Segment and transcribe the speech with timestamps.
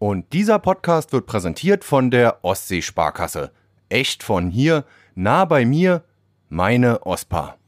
[0.00, 3.52] Und dieser Podcast wird präsentiert von der Ostseesparkasse.
[3.90, 6.04] Echt von hier, nah bei mir,
[6.48, 7.58] meine OSPA.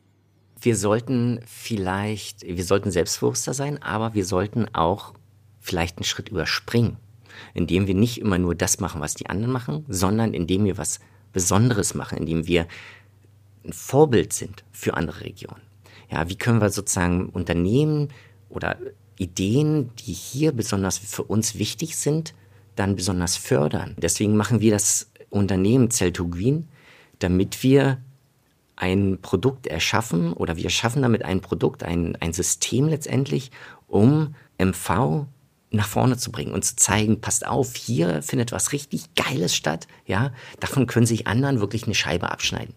[0.58, 5.12] Wir sollten vielleicht, wir sollten selbstbewusster sein, aber wir sollten auch
[5.60, 6.96] vielleicht einen Schritt überspringen,
[7.52, 11.00] indem wir nicht immer nur das machen, was die anderen machen, sondern indem wir was
[11.34, 12.66] Besonderes machen, indem wir
[13.62, 15.60] ein Vorbild sind für andere Regionen.
[16.10, 18.08] Ja, wie können wir sozusagen Unternehmen
[18.48, 18.78] oder
[19.22, 22.34] Ideen, die hier besonders für uns wichtig sind,
[22.76, 23.94] dann besonders fördern.
[23.98, 26.68] Deswegen machen wir das Unternehmen Cell2 Green,
[27.18, 27.98] damit wir
[28.76, 33.50] ein Produkt erschaffen oder wir schaffen damit ein Produkt, ein, ein System letztendlich,
[33.86, 35.26] um MV
[35.70, 39.86] nach vorne zu bringen und zu zeigen, passt auf, hier findet was richtig Geiles statt,
[40.04, 42.74] ja, davon können sich anderen wirklich eine Scheibe abschneiden.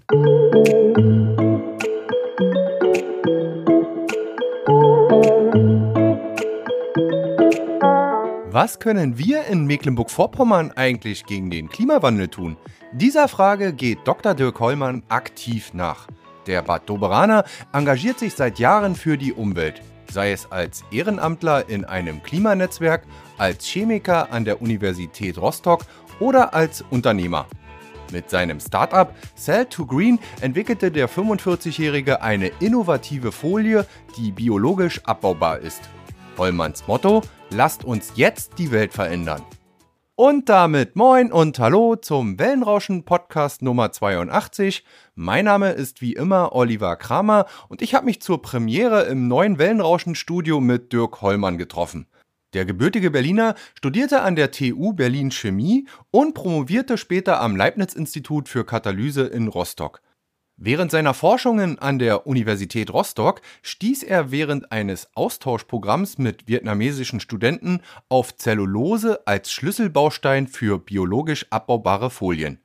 [8.56, 12.56] Was können wir in Mecklenburg-Vorpommern eigentlich gegen den Klimawandel tun?
[12.94, 14.34] Dieser Frage geht Dr.
[14.34, 16.08] Dirk Hollmann aktiv nach.
[16.48, 17.44] Der Bad Doberaner
[17.74, 23.04] engagiert sich seit Jahren für die Umwelt, sei es als Ehrenamtler in einem Klimanetzwerk,
[23.38, 25.82] als Chemiker an der Universität Rostock
[26.22, 27.48] oder als Unternehmer.
[28.14, 35.82] Mit seinem Startup Cell2Green entwickelte der 45-Jährige eine innovative Folie, die biologisch abbaubar ist.
[36.38, 39.42] Hollmanns Motto: Lasst uns jetzt die Welt verändern.
[40.18, 44.86] Und damit moin und hallo zum Wellenrauschen Podcast Nummer 82.
[45.14, 49.58] Mein Name ist wie immer Oliver Kramer und ich habe mich zur Premiere im neuen
[49.58, 52.08] Wellenrauschen Studio mit Dirk Hollmann getroffen.
[52.54, 58.48] Der gebürtige Berliner studierte an der TU Berlin Chemie und promovierte später am Leibniz Institut
[58.48, 60.02] für Katalyse in Rostock.
[60.58, 67.82] Während seiner Forschungen an der Universität Rostock stieß er während eines Austauschprogramms mit vietnamesischen Studenten
[68.08, 72.60] auf Zellulose als Schlüsselbaustein für biologisch abbaubare Folien.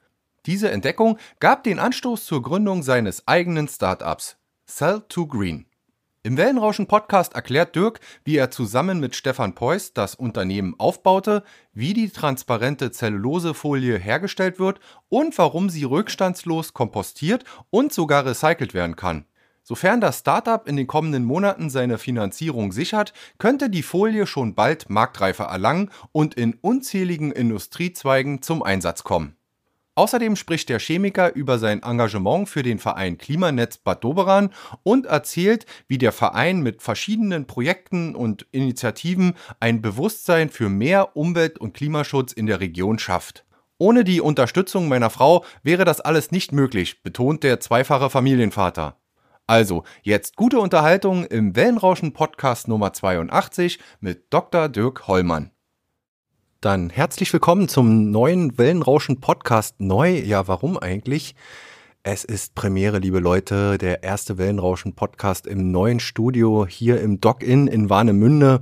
[0.47, 4.37] Diese Entdeckung gab den Anstoß zur Gründung seines eigenen Startups
[4.69, 5.65] Cell2Green.
[6.23, 11.43] Im Wellenrauschen-Podcast erklärt Dirk, wie er zusammen mit Stefan Peuß das Unternehmen aufbaute,
[11.73, 18.97] wie die transparente Zellulosefolie hergestellt wird und warum sie rückstandslos kompostiert und sogar recycelt werden
[18.97, 19.25] kann.
[19.63, 24.91] Sofern das Startup in den kommenden Monaten seine Finanzierung sichert, könnte die Folie schon bald
[24.91, 29.40] Marktreife erlangen und in unzähligen Industriezweigen zum Einsatz kommen.
[29.97, 34.51] Außerdem spricht der Chemiker über sein Engagement für den Verein Klimanetz Bad Doberan
[34.83, 41.59] und erzählt, wie der Verein mit verschiedenen Projekten und Initiativen ein Bewusstsein für mehr Umwelt-
[41.59, 43.45] und Klimaschutz in der Region schafft.
[43.79, 49.01] Ohne die Unterstützung meiner Frau wäre das alles nicht möglich, betont der zweifache Familienvater.
[49.47, 54.69] Also, jetzt gute Unterhaltung im Wellenrauschen Podcast Nummer 82 mit Dr.
[54.69, 55.51] Dirk Hollmann.
[56.63, 59.77] Dann herzlich willkommen zum neuen Wellenrauschen Podcast.
[59.81, 61.35] Neu, ja, warum eigentlich?
[62.03, 67.67] Es ist Premiere, liebe Leute, der erste Wellenrauschen Podcast im neuen Studio hier im Dock-In
[67.67, 68.61] in Warnemünde.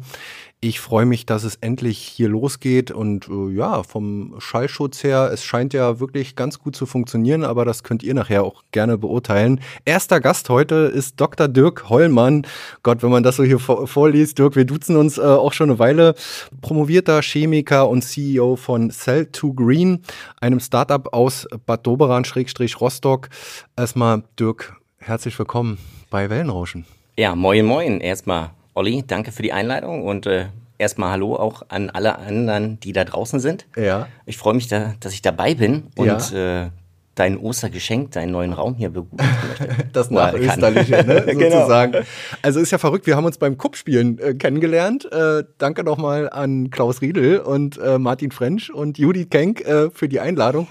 [0.60, 5.44] Ich freue mich, dass es endlich hier losgeht und äh, ja, vom Schallschutz her, es
[5.44, 9.60] scheint ja wirklich ganz gut zu funktionieren, aber das könnt ihr nachher auch gerne beurteilen.
[9.84, 11.46] Erster Gast heute ist Dr.
[11.46, 12.44] Dirk Hollmann.
[12.82, 15.70] Gott, wenn man das so hier vor vorliest, Dirk, wir duzen uns äh, auch schon
[15.70, 16.16] eine Weile.
[16.60, 20.00] Promovierter Chemiker und CEO von Cell2Green,
[20.40, 23.28] einem Startup aus Bad Doberan-Rostock.
[23.76, 25.78] Erstmal, Dirk, herzlich willkommen
[26.10, 26.84] bei Wellenrauschen.
[27.16, 28.00] Ja, moin, moin.
[28.00, 30.46] Erstmal Olli, danke für die Einleitung und äh,
[30.78, 33.66] erstmal Hallo auch an alle anderen, die da draußen sind.
[33.76, 34.06] Ja.
[34.24, 36.66] Ich freue mich, da, dass ich dabei bin und ja.
[36.66, 36.70] äh,
[37.16, 39.88] dein Ostergeschenk, deinen neuen Raum hier begutachten möchte.
[39.92, 41.90] Das Nachösterliche, ne, sozusagen.
[41.90, 42.04] genau.
[42.40, 45.10] Also ist ja verrückt, wir haben uns beim Kuppspielen äh, kennengelernt.
[45.10, 50.08] Äh, danke nochmal an Klaus Riedel und äh, Martin French und Judith Kenk äh, für
[50.08, 50.68] die Einladung.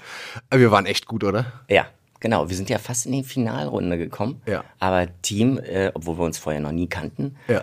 [0.50, 1.47] Äh, wir waren echt gut, oder?
[1.69, 1.88] Ja,
[2.19, 4.41] Genau, wir sind ja fast in die Finalrunde gekommen.
[4.47, 4.63] Ja.
[4.79, 7.62] Aber Team, äh, obwohl wir uns vorher noch nie kannten, ja.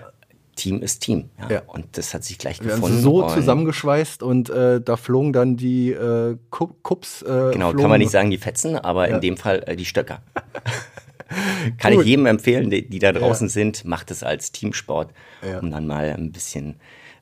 [0.55, 1.31] Team ist Team.
[1.41, 1.51] Ja.
[1.51, 1.63] ja.
[1.67, 2.97] Und das hat sich gleich wir gefunden.
[2.97, 7.23] Haben so zusammengeschweißt und äh, da flogen dann die äh, Kups.
[7.23, 7.81] Äh, genau, flogen.
[7.81, 9.17] kann man nicht sagen die Fetzen, aber ja.
[9.17, 10.23] in dem Fall äh, die Stöcker.
[11.79, 13.53] kann ich jedem empfehlen, die, die da draußen ja.
[13.53, 15.13] sind, macht es als Teamsport,
[15.61, 16.77] um dann mal ein bisschen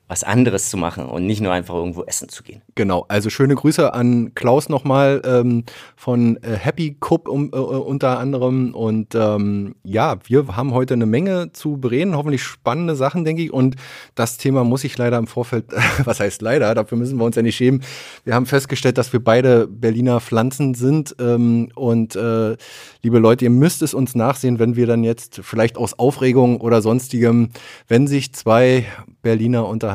[0.09, 2.61] was anderes zu machen und nicht nur einfach irgendwo essen zu gehen.
[2.75, 5.65] Genau, also schöne Grüße an Klaus nochmal ähm,
[5.97, 8.75] von äh, Happy Cup um, äh, unter anderem.
[8.75, 13.53] Und ähm, ja, wir haben heute eine Menge zu bereden, hoffentlich spannende Sachen, denke ich.
[13.55, 13.77] Und
[14.15, 15.67] das Thema muss ich leider im Vorfeld,
[16.05, 17.83] was heißt leider, dafür müssen wir uns ja nicht schämen.
[18.25, 21.17] Wir haben festgestellt, dass wir beide Berliner Pflanzen sind.
[21.21, 22.57] Ähm, und äh,
[23.03, 26.83] liebe Leute, ihr müsst es uns nachsehen, wenn wir dann jetzt vielleicht aus Aufregung oder
[26.83, 27.49] sonstigem,
[27.89, 28.85] wenn sich zwei
[29.23, 29.92] Berliner unterhalten,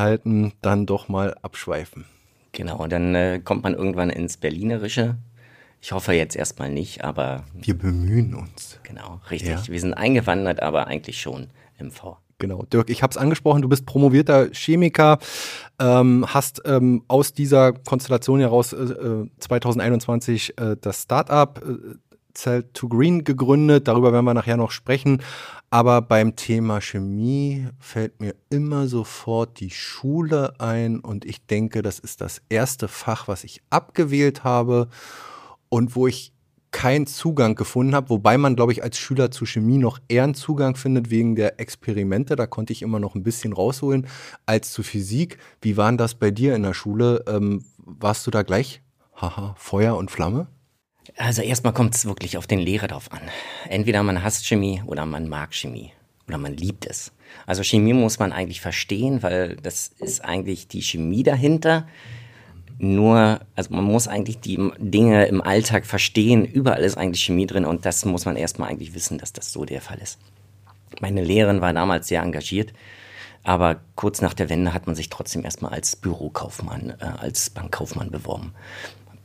[0.62, 2.06] dann doch mal abschweifen.
[2.52, 5.16] Genau, und dann äh, kommt man irgendwann ins Berlinerische.
[5.82, 7.44] Ich hoffe jetzt erstmal nicht, aber.
[7.54, 8.80] Wir bemühen uns.
[8.84, 9.50] Genau, richtig.
[9.50, 9.68] Ja.
[9.68, 11.48] Wir sind eingewandert, aber eigentlich schon
[11.78, 12.18] im V.
[12.40, 15.18] Genau, Dirk, ich habe es angesprochen, du bist promovierter Chemiker,
[15.80, 21.96] ähm, hast ähm, aus dieser Konstellation heraus äh, 2021 äh, das Startup äh,
[22.36, 23.88] Cell to Green gegründet.
[23.88, 25.24] Darüber werden wir nachher noch sprechen.
[25.70, 32.00] Aber beim Thema Chemie fällt mir immer sofort die Schule ein und ich denke, das
[32.00, 34.88] ist das erste Fach, was ich abgewählt habe
[35.68, 36.32] und wo ich
[36.72, 40.36] keinen Zugang gefunden habe, wobei man, glaube ich, als Schüler zu Chemie noch eher einen
[40.36, 42.36] Zugang findet wegen der Experimente.
[42.36, 44.08] Da konnte ich immer noch ein bisschen rausholen
[44.46, 45.38] als zu Physik.
[45.62, 47.24] Wie waren das bei dir in der Schule?
[47.28, 48.82] Ähm, warst du da gleich,
[49.16, 50.48] haha, Feuer und Flamme?
[51.16, 53.22] Also erstmal kommt es wirklich auf den Lehrer drauf an.
[53.70, 55.94] Entweder man hasst Chemie oder man mag Chemie
[56.28, 57.12] oder man liebt es.
[57.46, 61.88] Also Chemie muss man eigentlich verstehen, weil das ist eigentlich die Chemie dahinter.
[62.80, 66.46] Nur, also man muss eigentlich die Dinge im Alltag verstehen.
[66.46, 69.66] Überall ist eigentlich Chemie drin und das muss man erstmal eigentlich wissen, dass das so
[69.66, 70.20] der Fall ist.
[71.02, 72.74] Meine Lehrerin war damals sehr engagiert,
[73.44, 78.12] aber kurz nach der Wende hat man sich trotzdem erstmal als Bürokaufmann, äh, als Bankkaufmann
[78.12, 78.54] beworben.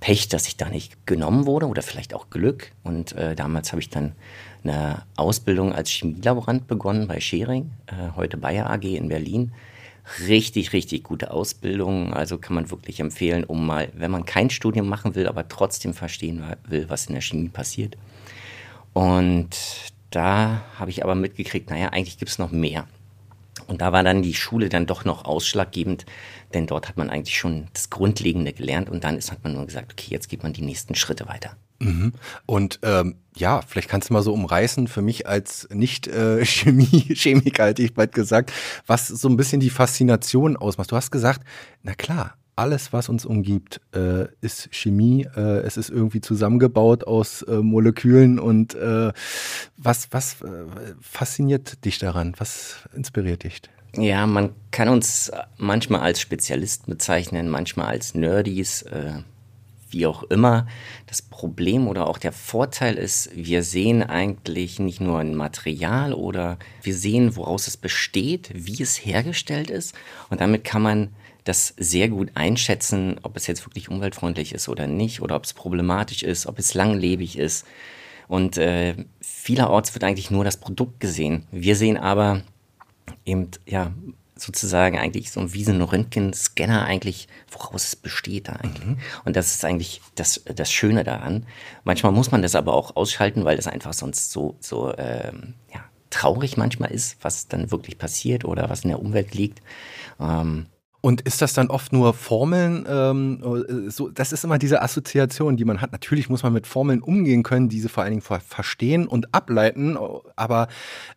[0.02, 2.72] Pech, dass ich da nicht genommen wurde oder vielleicht auch Glück.
[2.82, 4.16] Und äh, damals habe ich dann
[4.64, 9.52] eine Ausbildung als Chemielaborant begonnen bei Schering, äh, heute Bayer AG in Berlin.
[10.26, 12.12] Richtig, richtig gute Ausbildung.
[12.12, 15.94] Also kann man wirklich empfehlen, um mal, wenn man kein Studium machen will, aber trotzdem
[15.94, 17.96] verstehen will, was in der Chemie passiert.
[18.94, 19.50] Und
[20.10, 22.88] da habe ich aber mitgekriegt, naja, eigentlich gibt es noch mehr.
[23.69, 26.06] Und da war dann die Schule dann doch noch ausschlaggebend,
[26.54, 29.66] denn dort hat man eigentlich schon das Grundlegende gelernt und dann ist, hat man nur
[29.66, 31.56] gesagt, okay, jetzt geht man die nächsten Schritte weiter.
[31.78, 32.12] Mhm.
[32.46, 37.82] Und ähm, ja, vielleicht kannst du mal so umreißen, für mich als Nicht-Chemie-Chemiker äh, hätte
[37.82, 38.52] ich bald gesagt,
[38.87, 40.93] was so ein bisschen die Faszination ausmacht.
[40.93, 41.43] Du hast gesagt,
[41.82, 45.26] na klar, alles, was uns umgibt, äh, ist Chemie.
[45.37, 48.38] Äh, es ist irgendwie zusammengebaut aus äh, Molekülen.
[48.38, 49.12] Und äh,
[49.76, 50.66] was, was äh,
[51.00, 52.34] fasziniert dich daran?
[52.38, 53.62] Was inspiriert dich?
[53.97, 59.21] Ja, man kann uns manchmal als Spezialisten bezeichnen, manchmal als Nerdies, äh,
[59.91, 60.67] wie auch immer.
[61.06, 66.59] Das Problem oder auch der Vorteil ist, wir sehen eigentlich nicht nur ein Material oder
[66.83, 69.95] wir sehen, woraus es besteht, wie es hergestellt ist.
[70.31, 71.11] Und damit kann man
[71.45, 75.53] das sehr gut einschätzen, ob es jetzt wirklich umweltfreundlich ist oder nicht, oder ob es
[75.53, 77.67] problematisch ist, ob es langlebig ist.
[78.29, 81.47] Und äh, vielerorts wird eigentlich nur das Produkt gesehen.
[81.50, 82.43] Wir sehen aber
[83.25, 83.93] eben, ja,
[84.34, 88.84] sozusagen eigentlich so ein Röntgenscanner eigentlich, woraus es besteht da eigentlich.
[88.84, 88.99] Mhm.
[89.25, 91.46] Und das ist eigentlich das, das Schöne daran.
[91.84, 95.84] Manchmal muss man das aber auch ausschalten, weil das einfach sonst so, so ähm, ja,
[96.10, 99.62] traurig manchmal ist, was dann wirklich passiert oder was in der Umwelt liegt.
[100.19, 100.66] Ähm,
[101.04, 102.87] und ist das dann oft nur Formeln?
[102.88, 105.90] Ähm, äh, so, das ist immer diese Assoziation, die man hat.
[105.90, 109.99] Natürlich muss man mit Formeln umgehen können, diese vor allen Dingen verstehen und ableiten.
[110.37, 110.69] Aber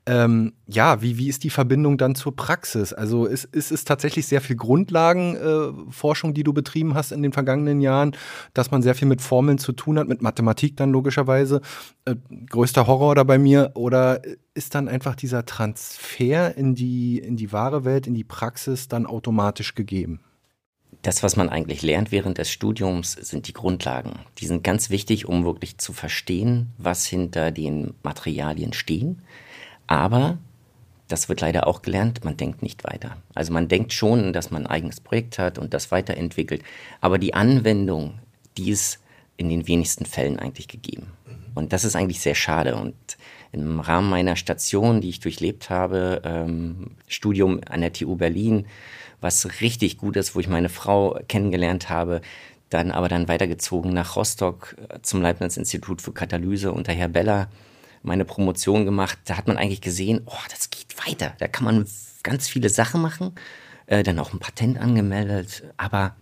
[0.07, 2.93] ähm, ja, wie, wie ist die Verbindung dann zur Praxis?
[2.93, 7.31] Also ist, ist es tatsächlich sehr viel Grundlagenforschung, äh, die du betrieben hast in den
[7.31, 8.15] vergangenen Jahren,
[8.55, 11.61] dass man sehr viel mit Formeln zu tun hat, mit Mathematik dann logischerweise?
[12.05, 12.15] Äh,
[12.49, 13.69] größter Horror da bei mir?
[13.75, 14.19] Oder
[14.55, 19.05] ist dann einfach dieser Transfer in die, in die wahre Welt, in die Praxis dann
[19.05, 20.21] automatisch gegeben?
[21.01, 24.13] Das, was man eigentlich lernt während des Studiums, sind die Grundlagen.
[24.39, 29.21] Die sind ganz wichtig, um wirklich zu verstehen, was hinter den Materialien stehen.
[29.87, 30.39] Aber
[31.09, 33.17] das wird leider auch gelernt, man denkt nicht weiter.
[33.35, 36.63] Also man denkt schon, dass man ein eigenes Projekt hat und das weiterentwickelt.
[37.01, 38.19] Aber die Anwendung,
[38.57, 38.99] die ist
[39.37, 41.11] in den wenigsten Fällen eigentlich gegeben.
[41.53, 42.75] Und das ist eigentlich sehr schade.
[42.75, 42.95] Und
[43.55, 48.67] im Rahmen meiner Station, die ich durchlebt habe, ähm, Studium an der TU Berlin,
[49.21, 52.21] was richtig gut ist, wo ich meine Frau kennengelernt habe,
[52.69, 57.49] dann aber dann weitergezogen nach Rostock äh, zum Leibniz-Institut für Katalyse unter Herr Beller,
[58.03, 59.17] meine Promotion gemacht.
[59.25, 61.33] Da hat man eigentlich gesehen, oh, das geht weiter.
[61.39, 61.87] Da kann man
[62.23, 63.33] ganz viele Sachen machen,
[63.87, 66.15] äh, dann auch ein Patent angemeldet, aber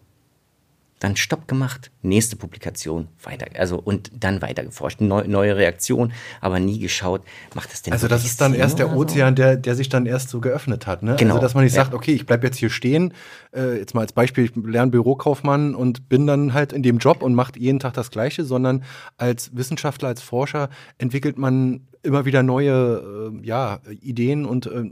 [1.03, 6.60] dann Stopp gemacht, nächste Publikation, weiter, also und dann weiter geforscht, Neu, neue Reaktion, aber
[6.60, 7.22] nie geschaut,
[7.55, 10.29] macht das denn Also das ist dann erst der Ozean, der, der sich dann erst
[10.29, 11.15] so geöffnet hat, ne?
[11.17, 11.33] Genau.
[11.33, 11.83] Also dass man nicht ja.
[11.83, 13.13] sagt, okay, ich bleibe jetzt hier stehen,
[13.53, 17.22] äh, jetzt mal als Beispiel, ich lerne Bürokaufmann und bin dann halt in dem Job
[17.22, 18.83] und mache jeden Tag das Gleiche, sondern
[19.17, 24.91] als Wissenschaftler, als Forscher entwickelt man immer wieder neue äh, ja, Ideen und äh,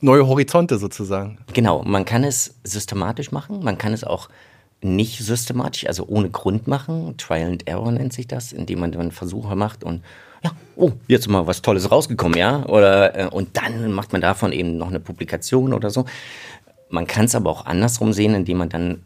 [0.00, 1.38] neue Horizonte sozusagen.
[1.52, 4.28] Genau, man kann es systematisch machen, man kann es auch
[4.82, 7.16] nicht systematisch, also ohne Grund machen.
[7.16, 10.02] Trial and Error nennt sich das, indem man dann Versuche macht und
[10.42, 14.52] ja, oh, jetzt mal was Tolles rausgekommen, ja, oder äh, und dann macht man davon
[14.52, 16.04] eben noch eine Publikation oder so.
[16.90, 19.02] Man kann es aber auch andersrum sehen, indem man dann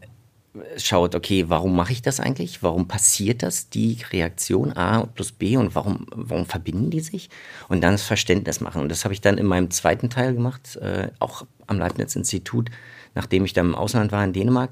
[0.77, 2.63] schaut, okay, warum mache ich das eigentlich?
[2.63, 7.29] Warum passiert das, die Reaktion A plus B und warum, warum verbinden die sich?
[7.69, 8.81] Und dann das Verständnis machen.
[8.81, 12.69] Und das habe ich dann in meinem zweiten Teil gemacht, äh, auch am Leibniz-Institut,
[13.15, 14.71] nachdem ich dann im Ausland war in Dänemark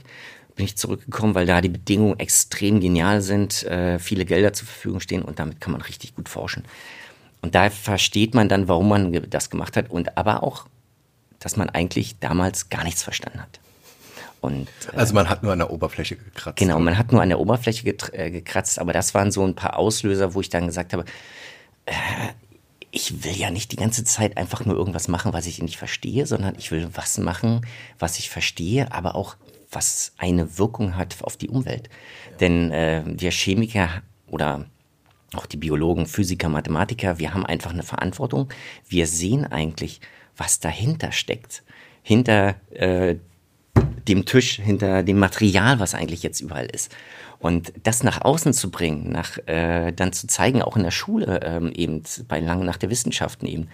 [0.55, 5.00] bin ich zurückgekommen, weil da die Bedingungen extrem genial sind, äh, viele Gelder zur Verfügung
[5.00, 6.63] stehen und damit kann man richtig gut forschen.
[7.41, 10.65] Und da versteht man dann, warum man das gemacht hat und aber auch,
[11.39, 13.59] dass man eigentlich damals gar nichts verstanden hat.
[14.41, 16.57] Und, äh, also man hat nur an der Oberfläche gekratzt.
[16.57, 19.77] Genau, man hat nur an der Oberfläche äh, gekratzt, aber das waren so ein paar
[19.77, 21.05] Auslöser, wo ich dann gesagt habe,
[21.85, 21.93] äh,
[22.91, 26.25] ich will ja nicht die ganze Zeit einfach nur irgendwas machen, was ich nicht verstehe,
[26.25, 27.65] sondern ich will was machen,
[28.00, 29.35] was ich verstehe, aber auch
[29.75, 31.89] was eine Wirkung hat auf die Umwelt.
[32.32, 32.38] Ja.
[32.38, 34.65] Denn äh, wir Chemiker oder
[35.34, 38.50] auch die Biologen, Physiker, Mathematiker, wir haben einfach eine Verantwortung.
[38.88, 40.00] Wir sehen eigentlich,
[40.38, 41.63] was dahinter steckt.
[42.01, 43.15] Hinter äh,
[44.08, 46.96] dem Tisch, hinter dem Material, was eigentlich jetzt überall ist.
[47.39, 51.41] Und das nach außen zu bringen, nach, äh, dann zu zeigen, auch in der Schule
[51.44, 53.67] ähm, eben, bei Lange nach der Wissenschaften eben,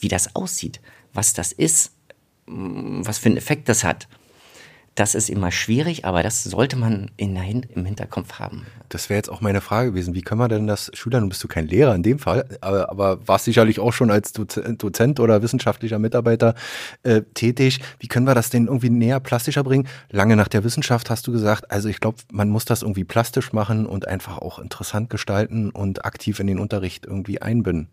[0.00, 0.80] wie das aussieht,
[1.12, 1.92] was das ist,
[2.46, 4.08] was für einen Effekt das hat.
[4.94, 8.64] Das ist immer schwierig, aber das sollte man in im Hinterkopf haben.
[8.88, 10.14] Das wäre jetzt auch meine Frage gewesen.
[10.14, 12.90] Wie können wir denn das Schülern, du bist du kein Lehrer in dem Fall, aber,
[12.90, 16.54] aber warst sicherlich auch schon als Dozent oder wissenschaftlicher Mitarbeiter
[17.02, 17.80] äh, tätig.
[17.98, 19.88] Wie können wir das denen irgendwie näher plastischer bringen?
[20.10, 23.52] Lange nach der Wissenschaft hast du gesagt, also ich glaube, man muss das irgendwie plastisch
[23.52, 27.88] machen und einfach auch interessant gestalten und aktiv in den Unterricht irgendwie einbinden.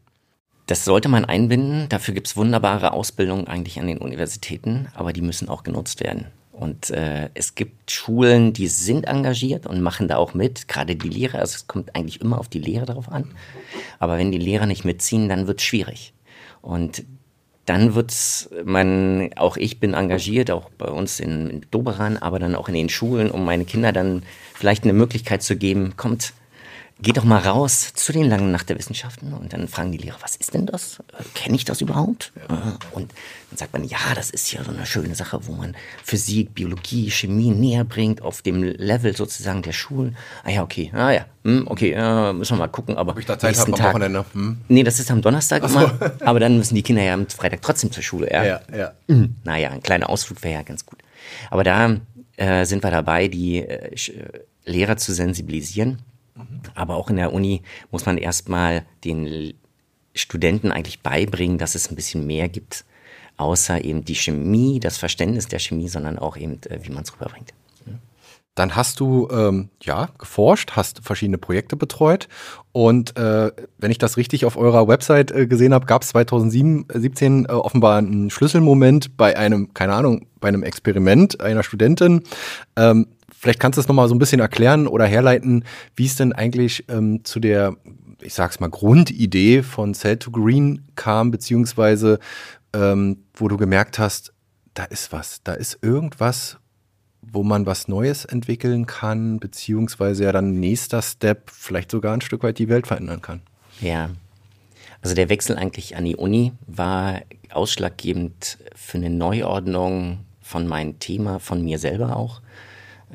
[0.68, 1.90] Das sollte man einbinden.
[1.90, 6.28] Dafür gibt es wunderbare Ausbildungen eigentlich an den Universitäten, aber die müssen auch genutzt werden.
[6.62, 11.10] Und äh, es gibt Schulen, die sind engagiert und machen da auch mit, gerade die
[11.10, 11.40] Lehrer.
[11.40, 13.32] Also es kommt eigentlich immer auf die Lehrer drauf an.
[13.98, 16.14] Aber wenn die Lehrer nicht mitziehen, dann wird es schwierig.
[16.62, 17.04] Und
[17.66, 22.54] dann wird's man, auch ich bin engagiert, auch bei uns in, in Doberan, aber dann
[22.54, 24.22] auch in den Schulen, um meine Kinder dann
[24.54, 26.34] vielleicht eine Möglichkeit zu geben, kommt,
[27.04, 30.18] Geh doch mal raus zu den langen Nacht der Wissenschaften und dann fragen die Lehrer,
[30.22, 31.00] was ist denn das?
[31.18, 32.32] Äh, Kenne ich das überhaupt?
[32.48, 32.56] Ja.
[32.56, 33.12] Äh, und
[33.50, 37.10] dann sagt man, ja, das ist ja so eine schöne Sache, wo man Physik, Biologie,
[37.10, 40.16] Chemie näher bringt auf dem Level sozusagen der Schulen.
[40.44, 42.98] Ah ja, okay, ah ja, hm, okay, äh, müssen wir mal gucken.
[42.98, 44.24] Aber Ob ich da Zeit habe am Tag, Wochenende?
[44.34, 44.58] Hm?
[44.68, 45.80] Nee, das ist am Donnerstag so.
[45.80, 45.98] immer.
[46.22, 48.30] Aber dann müssen die Kinder ja am Freitag trotzdem zur Schule.
[48.32, 48.62] Ja, ja.
[48.76, 48.92] ja.
[49.08, 49.38] Mhm.
[49.44, 51.00] Naja, ein kleiner Ausflug wäre ja ganz gut.
[51.50, 51.98] Aber da
[52.38, 53.96] äh, sind wir dabei, die äh,
[54.66, 55.98] Lehrer zu sensibilisieren
[56.76, 59.54] aber auch in der Uni muss man erstmal den
[60.14, 62.86] Studenten eigentlich beibringen, dass es ein bisschen mehr gibt,
[63.38, 67.14] außer eben die Chemie, das Verständnis der Chemie, sondern auch eben, äh, wie man es
[67.14, 67.54] rüberbringt.
[68.54, 72.28] Dann hast du ähm, ja geforscht, hast verschiedene Projekte betreut
[72.74, 77.46] und äh, wenn ich das richtig auf eurer Website äh, gesehen habe, gab es 2017
[77.46, 82.24] äh, offenbar einen Schlüsselmoment bei einem, keine Ahnung, bei einem Experiment einer Studentin.
[82.76, 83.08] Ähm,
[83.42, 86.86] Vielleicht kannst du es nochmal so ein bisschen erklären oder herleiten, wie es denn eigentlich
[86.90, 87.76] ähm, zu der,
[88.22, 92.20] ich sag's mal, Grundidee von Cell to Green kam, beziehungsweise
[92.72, 94.32] ähm, wo du gemerkt hast,
[94.76, 96.58] da ist was, da ist irgendwas,
[97.24, 102.44] wo man was Neues entwickeln kann, beziehungsweise ja dann nächster Step vielleicht sogar ein Stück
[102.44, 103.42] weit die Welt verändern kann.
[103.80, 104.12] Ja.
[105.02, 107.22] Also der Wechsel eigentlich an die Uni war
[107.52, 112.44] ausschlaggebend für eine Neuordnung von meinem Thema, von mir selber auch.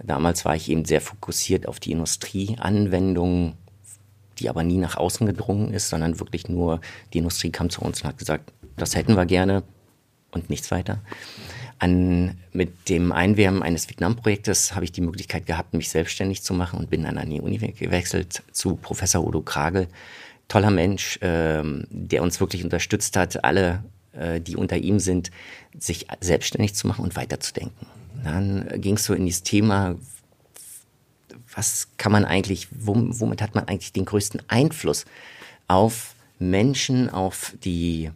[0.02, 3.54] Damals war ich eben sehr fokussiert auf die Industrieanwendung,
[4.38, 6.80] die aber nie nach außen gedrungen ist, sondern wirklich nur
[7.12, 9.62] die Industrie kam zu uns und hat gesagt, das hätten wir gerne
[10.30, 11.00] und nichts weiter.
[11.78, 16.78] An, mit dem Einwärmen eines Vietnam-Projektes habe ich die Möglichkeit gehabt, mich selbstständig zu machen
[16.78, 19.88] und bin dann an die Uni gewechselt zu Professor Udo Kragel.
[20.48, 25.30] Toller Mensch, ähm, der uns wirklich unterstützt hat, alle, äh, die unter ihm sind,
[25.78, 27.86] sich selbstständig zu machen und weiterzudenken.
[28.24, 29.96] Dann ging es so in dieses Thema,
[31.54, 35.04] was kann man eigentlich, womit hat man eigentlich den größten Einfluss
[35.68, 38.10] auf Menschen, auf die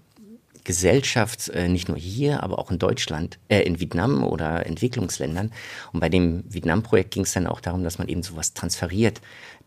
[0.64, 5.52] Gesellschaft, äh, nicht nur hier, aber auch in Deutschland, äh, in Vietnam oder Entwicklungsländern.
[5.92, 9.20] Und bei dem Vietnam-Projekt ging es dann auch darum, dass man eben sowas transferiert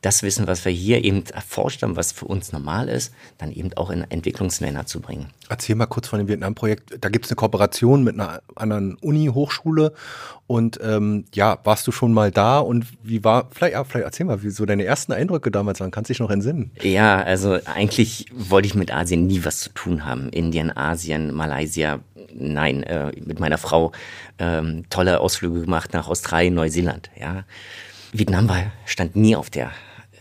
[0.04, 3.74] das Wissen, was wir hier eben erforscht haben, was für uns normal ist, dann eben
[3.74, 5.28] auch in Entwicklungsländer zu bringen.
[5.50, 6.98] Erzähl mal kurz von dem Vietnam-Projekt.
[7.00, 9.94] Da gibt es eine Kooperation mit einer anderen Uni-Hochschule.
[10.46, 14.26] Und ähm, ja, warst du schon mal da und wie war, vielleicht, ja, vielleicht erzähl
[14.26, 15.92] mal, wie so deine ersten Eindrücke damals waren.
[15.92, 16.72] Kannst du dich noch entsinnen?
[16.82, 20.28] Ja, also eigentlich wollte ich mit Asien nie was zu tun haben.
[20.30, 22.02] Indien, Asien, Malaysia,
[22.34, 23.94] nein, äh, mit meiner Frau
[24.38, 27.46] ähm, tolle Ausflüge gemacht nach Australien, Neuseeland, ja.
[28.12, 29.72] Vietnam war, stand nie auf der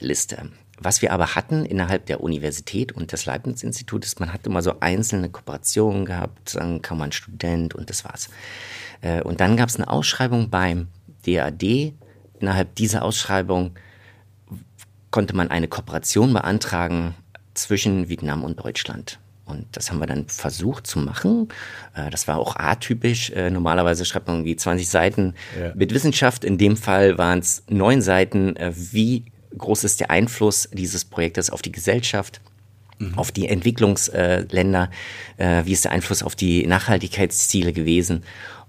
[0.02, 0.50] Liste.
[0.78, 5.28] Was wir aber hatten innerhalb der Universität und des Leibniz-Institutes, man hatte immer so einzelne
[5.28, 8.30] Kooperationen gehabt, dann kam man Student und das war's.
[9.00, 10.88] Äh, und dann gab es eine Ausschreibung beim
[11.24, 11.94] DAD
[12.42, 13.72] innerhalb dieser Ausschreibung
[15.10, 17.14] konnte man eine Kooperation beantragen
[17.54, 19.18] zwischen Vietnam und Deutschland.
[19.44, 21.48] Und das haben wir dann versucht zu machen.
[21.94, 23.30] Äh, das war auch atypisch.
[23.30, 25.72] Äh, normalerweise schreibt man irgendwie 20 Seiten ja.
[25.74, 26.44] mit Wissenschaft.
[26.44, 28.54] In dem Fall waren es neun Seiten.
[28.74, 32.40] Wie groß ist der Einfluss dieses Projektes auf die Gesellschaft?
[32.98, 33.18] Mhm.
[33.18, 34.90] auf die Entwicklungsländer,
[35.36, 38.22] wie ist der Einfluss auf die Nachhaltigkeitsziele gewesen.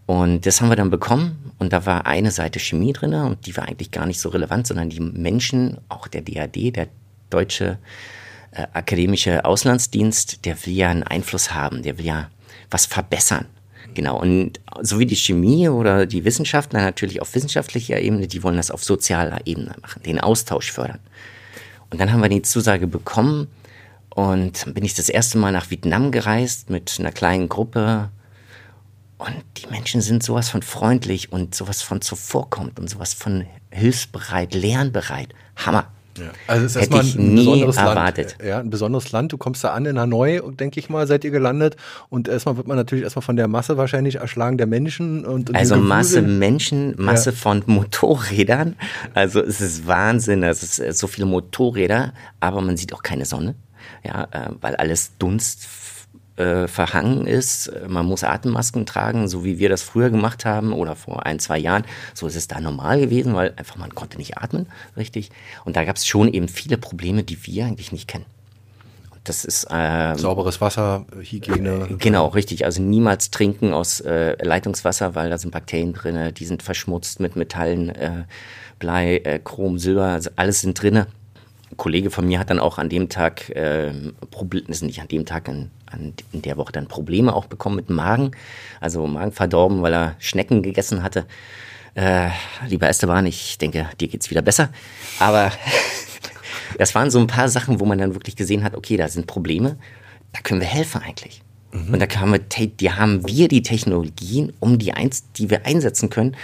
[0.06, 3.56] Und das haben wir dann bekommen und da war eine Seite Chemie drin und die
[3.56, 6.88] war eigentlich gar nicht so relevant, sondern die Menschen, auch der DAD, der
[7.30, 7.78] Deutsche
[8.52, 12.30] äh, Akademische Auslandsdienst, der will ja einen Einfluss haben, der will ja
[12.70, 13.46] was verbessern.
[13.94, 18.58] Genau, und so wie die Chemie oder die Wissenschaftler natürlich auf wissenschaftlicher Ebene, die wollen
[18.58, 21.00] das auf sozialer Ebene machen, den Austausch fördern.
[21.90, 23.48] Und dann haben wir die Zusage bekommen
[24.10, 28.10] und bin ich das erste Mal nach Vietnam gereist mit einer kleinen Gruppe
[29.24, 34.54] und die Menschen sind sowas von freundlich und sowas von zuvorkommt und sowas von hilfsbereit,
[34.54, 35.34] lernbereit.
[35.56, 35.92] Hammer.
[36.18, 36.26] Ja.
[36.48, 38.36] Also es ist Hätte ich ein nie erwartet.
[38.38, 38.48] Land.
[38.48, 39.32] Ja, ein besonderes Land.
[39.34, 41.76] Du kommst da an in Hanoi, denke ich mal, seid ihr gelandet.
[42.10, 45.26] Und erstmal wird man natürlich erstmal von der Masse wahrscheinlich erschlagen der Menschen.
[45.26, 47.36] Und, also Masse Menschen, Masse ja.
[47.36, 48.76] von Motorrädern.
[49.14, 50.44] Also es ist Wahnsinn.
[50.44, 53.56] Es ist so viele Motorräder, aber man sieht auch keine Sonne.
[54.04, 55.66] Ja, äh, weil alles Dunst
[56.36, 57.72] äh, verhangen ist.
[57.88, 61.58] Man muss Atemmasken tragen, so wie wir das früher gemacht haben oder vor ein, zwei
[61.58, 61.84] Jahren.
[62.14, 65.30] So ist es da normal gewesen, weil einfach man konnte nicht atmen, richtig.
[65.66, 68.26] Und da gab es schon eben viele Probleme, die wir eigentlich nicht kennen.
[69.24, 71.88] Das ist ähm, sauberes Wasser, Hygiene.
[71.98, 72.66] Genau, richtig.
[72.66, 77.38] Also niemals trinken aus äh, Leitungswasser, weil da sind Bakterien drin, die sind verschmutzt mit
[77.38, 78.24] Metallen, äh,
[78.80, 81.08] Blei, äh, Chrom, Silber, also alles sind drinne.
[81.72, 83.94] Ein Kollege von mir hat dann auch an dem Tag, äh,
[84.30, 87.90] Probleme, nicht an dem Tag, an, an, in der Woche dann Probleme auch bekommen mit
[87.90, 88.32] dem Magen.
[88.80, 91.26] Also Magen verdorben, weil er Schnecken gegessen hatte.
[91.96, 92.30] Äh,
[92.68, 94.70] lieber Esteban, ich denke, dir geht's wieder besser.
[95.20, 95.52] Aber
[96.78, 99.28] das waren so ein paar Sachen, wo man dann wirklich gesehen hat, okay, da sind
[99.28, 99.78] Probleme,
[100.32, 101.42] da können wir helfen eigentlich.
[101.72, 101.94] Mhm.
[101.94, 106.10] Und da haben wir, die haben wir die Technologien, um die eins, die wir einsetzen
[106.10, 106.36] können,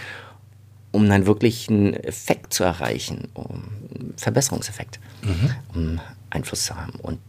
[0.91, 5.51] um dann wirklich einen Effekt zu erreichen, um einen Verbesserungseffekt, mhm.
[5.73, 6.93] um Einfluss zu haben.
[7.01, 7.19] Und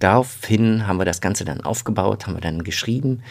[0.00, 3.22] daraufhin haben wir das Ganze dann aufgebaut, haben wir dann geschrieben.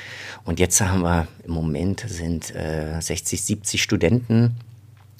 [0.45, 4.55] Und jetzt haben wir im Moment sind äh, 60, 70 Studenten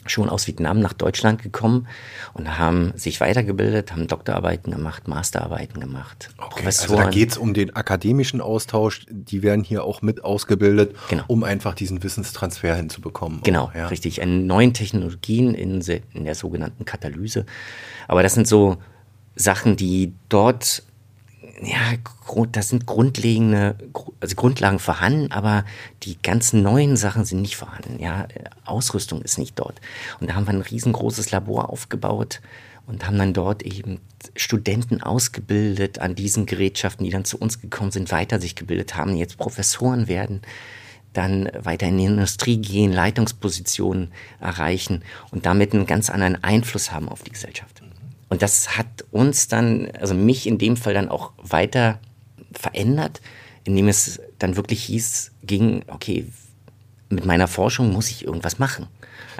[0.05, 1.88] schon aus Vietnam nach Deutschland gekommen
[2.33, 6.29] und haben sich weitergebildet, haben Doktorarbeiten gemacht, Masterarbeiten gemacht.
[6.38, 10.95] Okay, also da geht es um den akademischen Austausch, die werden hier auch mit ausgebildet,
[11.09, 11.23] genau.
[11.27, 13.41] um einfach diesen Wissenstransfer hinzubekommen.
[13.43, 13.88] Genau, auch, ja.
[13.88, 14.19] richtig.
[14.19, 17.45] In neuen Technologien in, in der sogenannten Katalyse.
[18.07, 18.77] Aber das sind so
[19.35, 20.83] Sachen, die dort
[21.62, 21.93] ja,
[22.52, 23.76] das sind grundlegende,
[24.19, 25.65] also Grundlagen vorhanden, aber
[26.04, 28.00] die ganzen neuen Sachen sind nicht vorhanden.
[28.00, 28.28] Ja,
[28.65, 29.82] Ausrüstung ist nicht dort.
[30.19, 32.41] Und da haben wir ein riesengroßes Labor aufgebaut
[32.88, 34.00] und haben dann dort eben
[34.36, 39.15] Studenten ausgebildet an diesen Gerätschaften, die dann zu uns gekommen sind, weiter sich gebildet haben,
[39.15, 40.41] jetzt Professoren werden,
[41.13, 47.10] dann weiter in die Industrie gehen, Leitungspositionen erreichen und damit einen ganz anderen Einfluss haben
[47.10, 47.82] auf die Gesellschaft.
[48.29, 51.99] Und das hat uns dann, also mich in dem Fall dann auch weiter
[52.53, 53.21] verändert,
[53.63, 56.27] indem es dann wirklich hieß, ging, okay,
[57.09, 58.87] mit meiner Forschung muss ich irgendwas machen.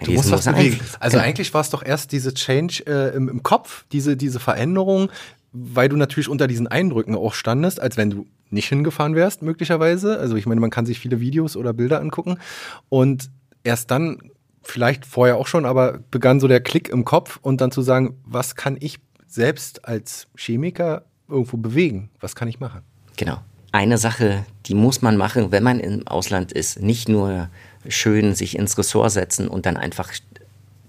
[0.04, 0.80] Du musst was bewegen.
[1.00, 1.28] Also genau.
[1.28, 5.12] eigentlich war es doch erst diese Change äh, im, im, Kopf, diese, diese Veränderung,
[5.52, 10.20] weil du natürlich unter diesen Eindrücken auch standest, als wenn du nicht hingefahren wärst, möglicherweise.
[10.20, 12.40] Also ich meine, man kann sich viele Videos oder Bilder angucken.
[12.88, 13.30] Und
[13.64, 14.20] erst dann
[14.62, 18.18] vielleicht vorher auch schon, aber begann so der Klick im Kopf und dann zu sagen,
[18.26, 22.10] was kann ich selbst als Chemiker irgendwo bewegen?
[22.20, 22.82] Was kann ich machen?
[23.18, 23.40] Genau.
[23.72, 26.82] Eine Sache, die muss man machen, wenn man im Ausland ist.
[26.82, 27.50] Nicht nur
[27.88, 30.12] schön sich ins Ressort setzen und dann einfach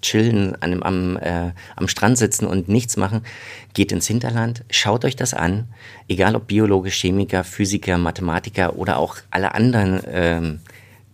[0.00, 3.22] chillen, am, äh, am Strand sitzen und nichts machen.
[3.74, 5.68] Geht ins Hinterland, schaut euch das an.
[6.08, 10.60] Egal ob Biologe, Chemiker, Physiker, Mathematiker oder auch alle anderen ähm,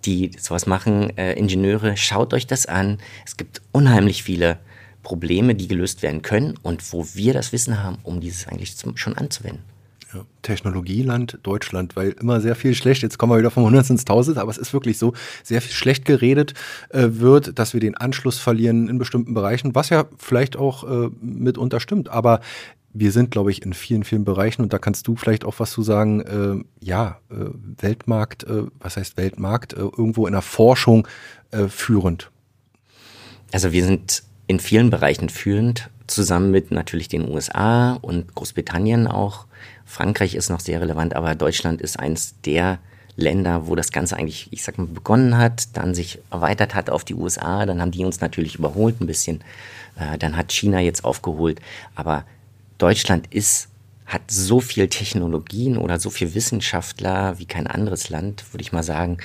[0.07, 2.99] die sowas machen, äh, Ingenieure, schaut euch das an.
[3.25, 4.59] Es gibt unheimlich viele
[5.03, 8.97] Probleme, die gelöst werden können und wo wir das Wissen haben, um dieses eigentlich zum,
[8.97, 9.63] schon anzuwenden.
[10.43, 14.39] Technologieland Deutschland, weil immer sehr viel schlecht, jetzt kommen wir wieder vom 100 ins 1000,
[14.39, 16.55] aber es ist wirklich so, sehr viel schlecht geredet
[16.91, 21.11] äh, wird, dass wir den Anschluss verlieren in bestimmten Bereichen, was ja vielleicht auch äh,
[21.21, 22.41] mitunter stimmt, aber
[22.99, 25.71] wir sind, glaube ich, in vielen, vielen Bereichen und da kannst du vielleicht auch was
[25.71, 27.35] zu sagen, äh, ja, äh,
[27.79, 31.07] Weltmarkt, äh, was heißt Weltmarkt, äh, irgendwo in der Forschung
[31.69, 32.33] führend.
[33.53, 39.47] Also wir sind in vielen Bereichen führend, zusammen mit natürlich den USA und Großbritannien auch.
[39.87, 42.79] Frankreich ist noch sehr relevant, aber Deutschland ist eins der
[43.17, 47.05] Länder, wo das Ganze eigentlich, ich sag mal, begonnen hat, dann sich erweitert hat auf
[47.05, 49.43] die USA, dann haben die uns natürlich überholt ein bisschen,
[49.99, 51.61] äh, dann hat China jetzt aufgeholt,
[51.95, 52.25] aber
[52.79, 53.69] Deutschland ist
[54.07, 58.85] hat so viel Technologien oder so viel Wissenschaftler wie kein anderes Land, würde ich mal
[58.85, 59.19] sagen,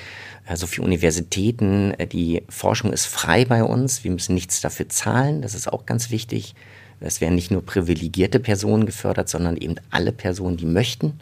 [0.47, 1.93] äh, so viele Universitäten.
[1.97, 4.03] Äh, die Forschung ist frei bei uns.
[4.03, 5.43] Wir müssen nichts dafür zahlen.
[5.43, 6.55] Das ist auch ganz wichtig.
[7.01, 11.19] Es werden nicht nur privilegierte Personen gefördert, sondern eben alle Personen, die möchten.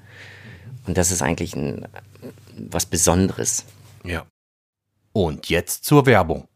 [0.85, 1.87] Und das ist eigentlich ein,
[2.57, 3.65] was Besonderes.
[4.03, 4.25] Ja.
[5.13, 6.47] Und jetzt zur Werbung.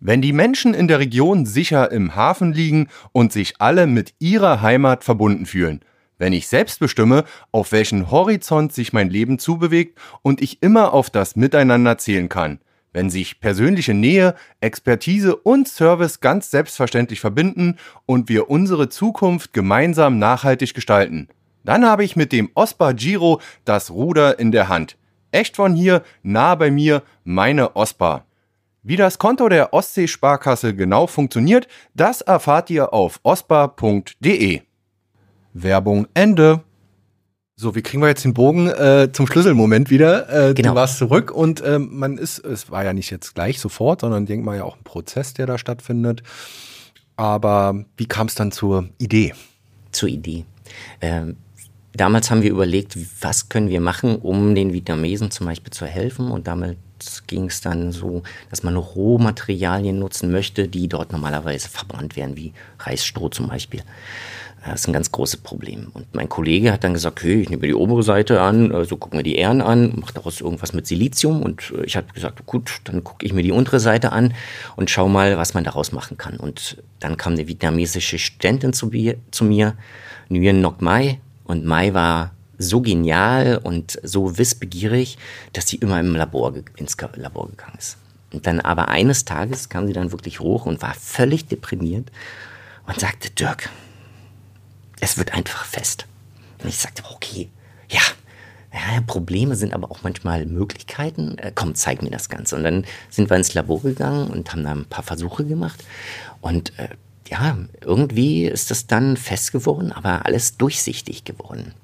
[0.00, 4.60] Wenn die Menschen in der Region sicher im Hafen liegen und sich alle mit ihrer
[4.60, 5.80] Heimat verbunden fühlen,
[6.18, 11.08] wenn ich selbst bestimme, auf welchen Horizont sich mein Leben zubewegt und ich immer auf
[11.08, 12.58] das Miteinander zählen kann,
[12.92, 17.76] wenn sich persönliche Nähe, Expertise und Service ganz selbstverständlich verbinden
[18.06, 21.28] und wir unsere Zukunft gemeinsam nachhaltig gestalten,
[21.64, 24.96] dann habe ich mit dem Ospa Giro das Ruder in der Hand.
[25.30, 28.24] Echt von hier, nah bei mir, meine Ospa.
[28.82, 34.60] Wie das Konto der Ostsee-Sparkasse genau funktioniert, das erfahrt ihr auf ospa.de.
[35.52, 36.64] Werbung Ende.
[37.54, 40.48] So, wie kriegen wir jetzt den Bogen äh, zum Schlüsselmoment wieder?
[40.50, 40.70] Äh, genau.
[40.70, 44.24] Du warst zurück und äh, man ist, es war ja nicht jetzt gleich sofort, sondern
[44.24, 46.22] denkt mal ja auch ein Prozess, der da stattfindet.
[47.16, 49.34] Aber wie kam es dann zur Idee?
[49.92, 50.46] Zur Idee.
[51.02, 51.36] Ähm,
[51.92, 56.30] damals haben wir überlegt, was können wir machen, um den Vietnamesen zum Beispiel zu helfen.
[56.30, 56.78] Und damit
[57.26, 62.54] ging es dann so, dass man Rohmaterialien nutzen möchte, die dort normalerweise verbrannt werden, wie
[62.78, 63.82] Reisstroh zum Beispiel.
[64.64, 65.88] Das ist ein ganz großes Problem.
[65.92, 68.96] Und mein Kollege hat dann gesagt, okay, ich nehme die obere Seite an, so also
[68.96, 71.42] gucken wir die Ähren an, mache daraus irgendwas mit Silizium.
[71.42, 74.34] Und ich habe gesagt, gut, dann gucke ich mir die untere Seite an
[74.76, 76.36] und schau mal, was man daraus machen kann.
[76.36, 78.90] Und dann kam eine vietnamesische Studentin zu,
[79.32, 79.74] zu mir,
[80.28, 85.18] Nguyen Ngoc Mai, und Mai war so genial und so wissbegierig,
[85.52, 87.98] dass sie immer im Labor, ins Labor gegangen ist.
[88.32, 92.10] Und dann aber eines Tages kam sie dann wirklich hoch und war völlig deprimiert
[92.86, 93.68] und sagte, Dirk,
[95.02, 96.06] es wird einfach fest.
[96.62, 97.50] Und ich sagte, okay,
[97.90, 98.00] ja,
[98.72, 101.36] ja, Probleme sind aber auch manchmal Möglichkeiten.
[101.38, 102.56] Äh, komm, zeig mir das Ganze.
[102.56, 105.84] Und dann sind wir ins Labor gegangen und haben da ein paar Versuche gemacht.
[106.40, 106.88] Und äh,
[107.28, 111.74] ja, irgendwie ist das dann fest geworden, aber alles durchsichtig geworden.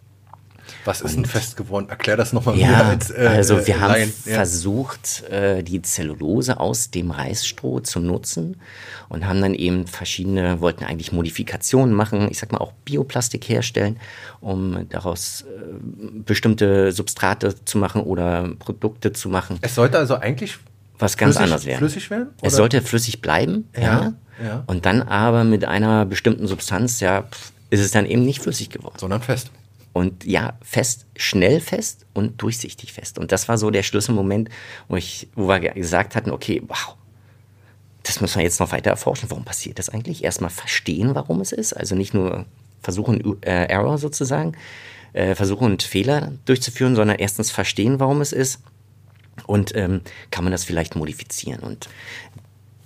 [0.84, 1.88] Was ist und, ein fest geworden?
[1.88, 4.12] Erklär das nochmal ja, mir als äh, Also wir haben Laien.
[4.12, 8.56] versucht, äh, die Zellulose aus dem Reisstroh zu nutzen
[9.08, 13.98] und haben dann eben verschiedene, wollten eigentlich Modifikationen machen, ich sag mal auch Bioplastik herstellen,
[14.40, 15.44] um daraus äh,
[16.24, 19.58] bestimmte Substrate zu machen oder Produkte zu machen.
[19.60, 20.58] Es sollte also eigentlich
[20.98, 21.78] was ganz flüssig, anderes werden.
[21.78, 22.28] Flüssig werden?
[22.38, 22.46] Oder?
[22.46, 23.82] Es sollte flüssig bleiben, ja.
[23.82, 24.12] ja.
[24.42, 24.64] Ja.
[24.66, 27.24] Und dann aber mit einer bestimmten Substanz, ja,
[27.70, 28.96] ist es dann eben nicht flüssig geworden.
[28.98, 29.50] Sondern fest.
[29.98, 33.18] Und ja, fest, schnell fest und durchsichtig fest.
[33.18, 34.48] Und das war so der Schlüsselmoment,
[34.86, 36.94] wo, ich, wo wir gesagt hatten, okay, wow,
[38.04, 39.28] das müssen wir jetzt noch weiter erforschen.
[39.28, 40.22] Warum passiert das eigentlich?
[40.22, 41.72] Erstmal verstehen, warum es ist.
[41.72, 42.46] Also nicht nur
[42.80, 44.52] versuchen, äh, Error sozusagen,
[45.14, 48.60] äh, versuchen und Fehler durchzuführen, sondern erstens verstehen, warum es ist.
[49.48, 51.58] Und ähm, kann man das vielleicht modifizieren?
[51.64, 51.88] Und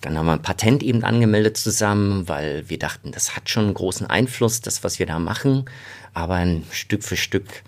[0.03, 3.75] dann haben wir ein Patent eben angemeldet zusammen, weil wir dachten, das hat schon einen
[3.75, 5.65] großen Einfluss, das, was wir da machen.
[6.13, 7.63] Aber ein Stück für Stück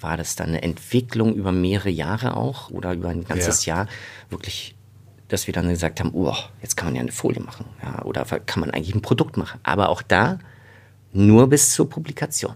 [0.00, 3.76] war das dann eine Entwicklung über mehrere Jahre auch oder über ein ganzes ja.
[3.76, 3.88] Jahr
[4.30, 4.76] wirklich,
[5.28, 7.66] dass wir dann gesagt haben, oh, jetzt kann man ja eine Folie machen.
[7.82, 9.58] Ja, oder kann man eigentlich ein Produkt machen.
[9.64, 10.38] Aber auch da
[11.12, 12.54] nur bis zur Publikation.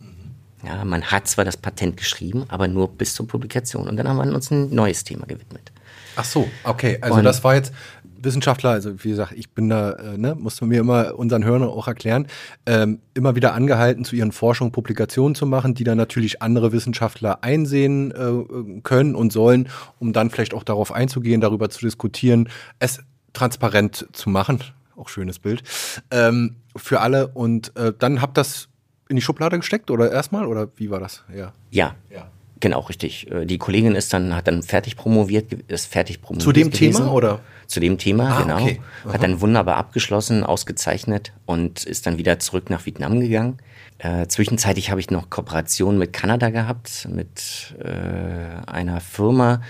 [0.00, 0.66] Mhm.
[0.66, 3.88] Ja, man hat zwar das Patent geschrieben, aber nur bis zur Publikation.
[3.88, 5.70] Und dann haben wir uns ein neues Thema gewidmet.
[6.16, 6.98] Ach so, okay.
[7.00, 7.72] Also Und das war jetzt
[8.22, 11.88] Wissenschaftler, also wie gesagt, ich bin da, äh, ne, musste mir immer unseren Hörern auch
[11.88, 12.26] erklären,
[12.66, 17.42] ähm, immer wieder angehalten, zu ihren Forschungen Publikationen zu machen, die dann natürlich andere Wissenschaftler
[17.42, 23.00] einsehen äh, können und sollen, um dann vielleicht auch darauf einzugehen, darüber zu diskutieren, es
[23.32, 24.60] transparent zu machen.
[24.96, 25.62] Auch schönes Bild.
[26.10, 27.28] Ähm, für alle.
[27.28, 28.68] Und äh, dann habt das
[29.08, 30.46] in die Schublade gesteckt oder erstmal?
[30.46, 31.24] Oder wie war das?
[31.34, 31.52] Ja.
[31.70, 31.94] Ja.
[32.10, 32.30] ja.
[32.62, 33.28] Genau, richtig.
[33.28, 36.44] Äh, die Kollegin ist dann, hat dann fertig promoviert, ist fertig promoviert.
[36.44, 36.94] Zu dem gewesen.
[36.94, 37.40] Thema oder?
[37.66, 38.62] Zu dem Thema, ah, genau.
[38.62, 38.80] Okay.
[39.08, 43.58] Hat dann wunderbar abgeschlossen, ausgezeichnet und ist dann wieder zurück nach Vietnam gegangen.
[43.98, 49.60] Äh, zwischenzeitlich habe ich noch Kooperation mit Kanada gehabt, mit äh, einer Firma.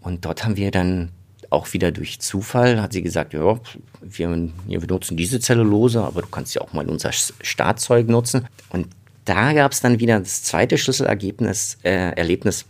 [0.00, 1.10] Und dort haben wir dann
[1.50, 3.58] auch wieder durch Zufall, hat sie gesagt, ja,
[4.00, 8.46] wir, wir benutzen diese Zellulose, aber du kannst ja auch mal unser Startzeug nutzen.
[8.70, 8.88] Und
[9.28, 12.64] da gab es dann wieder das zweite Schlüsselergebnis, äh, Erlebnis,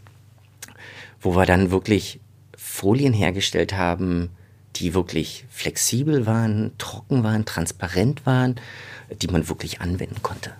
[1.21, 2.21] wo wir dann wirklich
[2.57, 4.31] Folien hergestellt haben,
[4.77, 8.57] die wirklich flexibel waren, trocken waren, transparent waren,
[9.23, 10.53] die man wirklich anwenden konnte.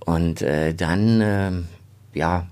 [0.00, 1.52] Und äh, dann, äh,
[2.18, 2.46] ja,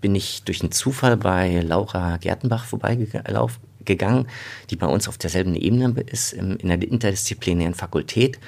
[0.00, 4.26] bin ich durch einen Zufall bei Laura Gertenbach vorbeigegangen,
[4.70, 8.38] die bei uns auf derselben Ebene ist, in der interdisziplinären Fakultät,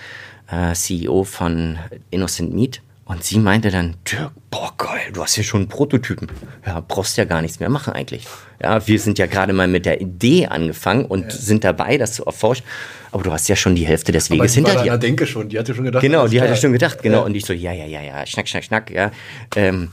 [0.48, 1.78] äh, CEO von
[2.10, 2.82] Innocent Meat.
[3.06, 6.28] Und sie meinte dann, Dirk, boah, geil, du hast hier schon einen Prototypen.
[6.66, 8.26] Ja, brauchst ja gar nichts mehr machen eigentlich.
[8.62, 11.30] Ja, wir sind ja gerade mal mit der Idee angefangen und ja.
[11.30, 12.64] sind dabei, das zu erforschen.
[13.12, 14.96] Aber du hast ja schon die Hälfte des Weges hinter dir.
[14.96, 16.00] denke schon, die hatte schon gedacht.
[16.00, 17.18] Genau, die hatte schon gedacht, genau.
[17.18, 17.24] Ja.
[17.24, 19.10] Und ich so, ja, ja, ja, ja, schnack, schnack, schnack, ja.
[19.54, 19.90] Ähm,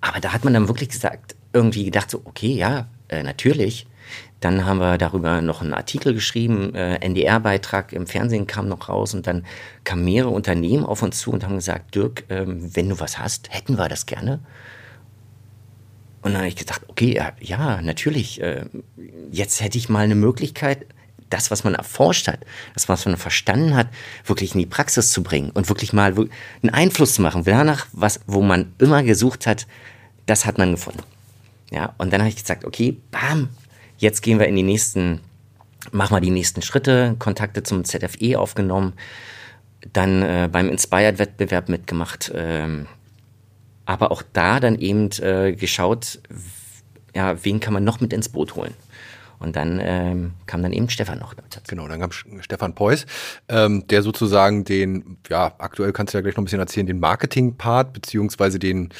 [0.00, 3.86] aber da hat man dann wirklich gesagt, irgendwie gedacht so, okay, ja, äh, natürlich.
[4.40, 9.14] Dann haben wir darüber noch einen Artikel geschrieben, äh, NDR-Beitrag im Fernsehen kam noch raus
[9.14, 9.44] und dann
[9.82, 13.52] kamen mehrere Unternehmen auf uns zu und haben gesagt, Dirk, ähm, wenn du was hast,
[13.52, 14.38] hätten wir das gerne.
[16.22, 18.66] Und dann habe ich gedacht, okay, ja, ja natürlich, äh,
[19.30, 20.86] jetzt hätte ich mal eine Möglichkeit,
[21.30, 22.40] das, was man erforscht hat,
[22.74, 23.88] das, was man verstanden hat,
[24.24, 27.44] wirklich in die Praxis zu bringen und wirklich mal einen Einfluss zu machen.
[27.44, 29.66] Danach, was, wo man immer gesucht hat,
[30.26, 31.02] das hat man gefunden.
[31.70, 33.50] Ja, und dann habe ich gesagt, okay, bam,
[33.98, 35.20] Jetzt gehen wir in die nächsten,
[35.90, 38.94] machen wir die nächsten Schritte, Kontakte zum ZFE aufgenommen,
[39.92, 42.86] dann äh, beim Inspired-Wettbewerb mitgemacht, ähm,
[43.84, 46.20] aber auch da dann eben äh, geschaut,
[47.14, 48.74] ja, wen kann man noch mit ins Boot holen.
[49.38, 51.60] Und dann ähm, kam dann eben Stefan noch dazu.
[51.68, 53.06] Genau, dann kam Stefan Preuß,
[53.48, 56.98] ähm, der sozusagen den, ja, aktuell kannst du ja gleich noch ein bisschen erzählen, den
[56.98, 58.90] Marketing-Part, beziehungsweise den,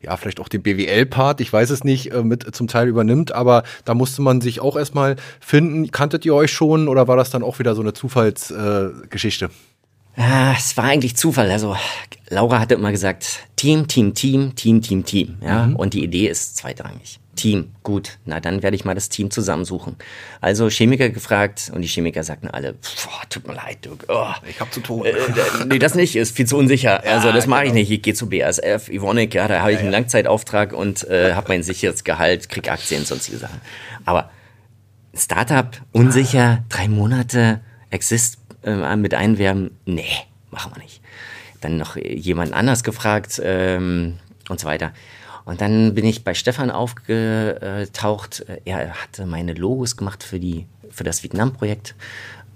[0.00, 3.64] ja, vielleicht auch den BWL-Part, ich weiß es nicht, äh, mit zum Teil übernimmt, aber
[3.84, 5.90] da musste man sich auch erstmal finden.
[5.90, 9.46] Kanntet ihr euch schon oder war das dann auch wieder so eine Zufallsgeschichte?
[9.46, 9.48] Äh,
[10.20, 11.48] Ah, es war eigentlich Zufall.
[11.48, 11.76] Also
[12.28, 15.38] Laura hatte immer gesagt, Team, Team, Team, Team, Team, Team.
[15.40, 15.66] Ja?
[15.66, 15.76] Mhm.
[15.76, 17.20] Und die Idee ist zweitrangig.
[17.38, 19.96] Team, gut, na dann werde ich mal das Team zusammensuchen.
[20.42, 22.74] Also Chemiker gefragt und die Chemiker sagten alle,
[23.30, 25.06] tut mir leid, du, oh, ich habe zu tun.
[25.06, 27.02] Äh, äh, nee, das nicht, ist viel zu unsicher.
[27.04, 27.74] Ja, also das mache genau.
[27.76, 27.90] ich nicht.
[27.90, 31.48] Ich gehe zu BASF, Evonik, ja, da habe ich ja, einen Langzeitauftrag und äh, habe
[31.48, 33.60] mein sicheres Gehalt, krieg Aktien, sonstige Sachen.
[34.04, 34.30] Aber
[35.14, 40.04] Startup, unsicher, drei Monate, Exist äh, mit einwerben, nee,
[40.50, 41.00] machen wir nicht.
[41.60, 44.92] Dann noch jemand anders gefragt ähm, und so weiter.
[45.48, 48.44] Und dann bin ich bei Stefan aufgetaucht.
[48.66, 51.94] Er hatte meine Logos gemacht für, die, für das Vietnam-Projekt.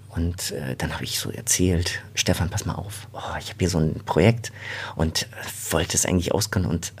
[0.09, 3.69] Und äh, dann habe ich so erzählt, Stefan, pass mal auf, oh, ich habe hier
[3.69, 4.51] so ein Projekt
[4.95, 5.25] und
[5.71, 6.93] wollte es eigentlich auskönnen und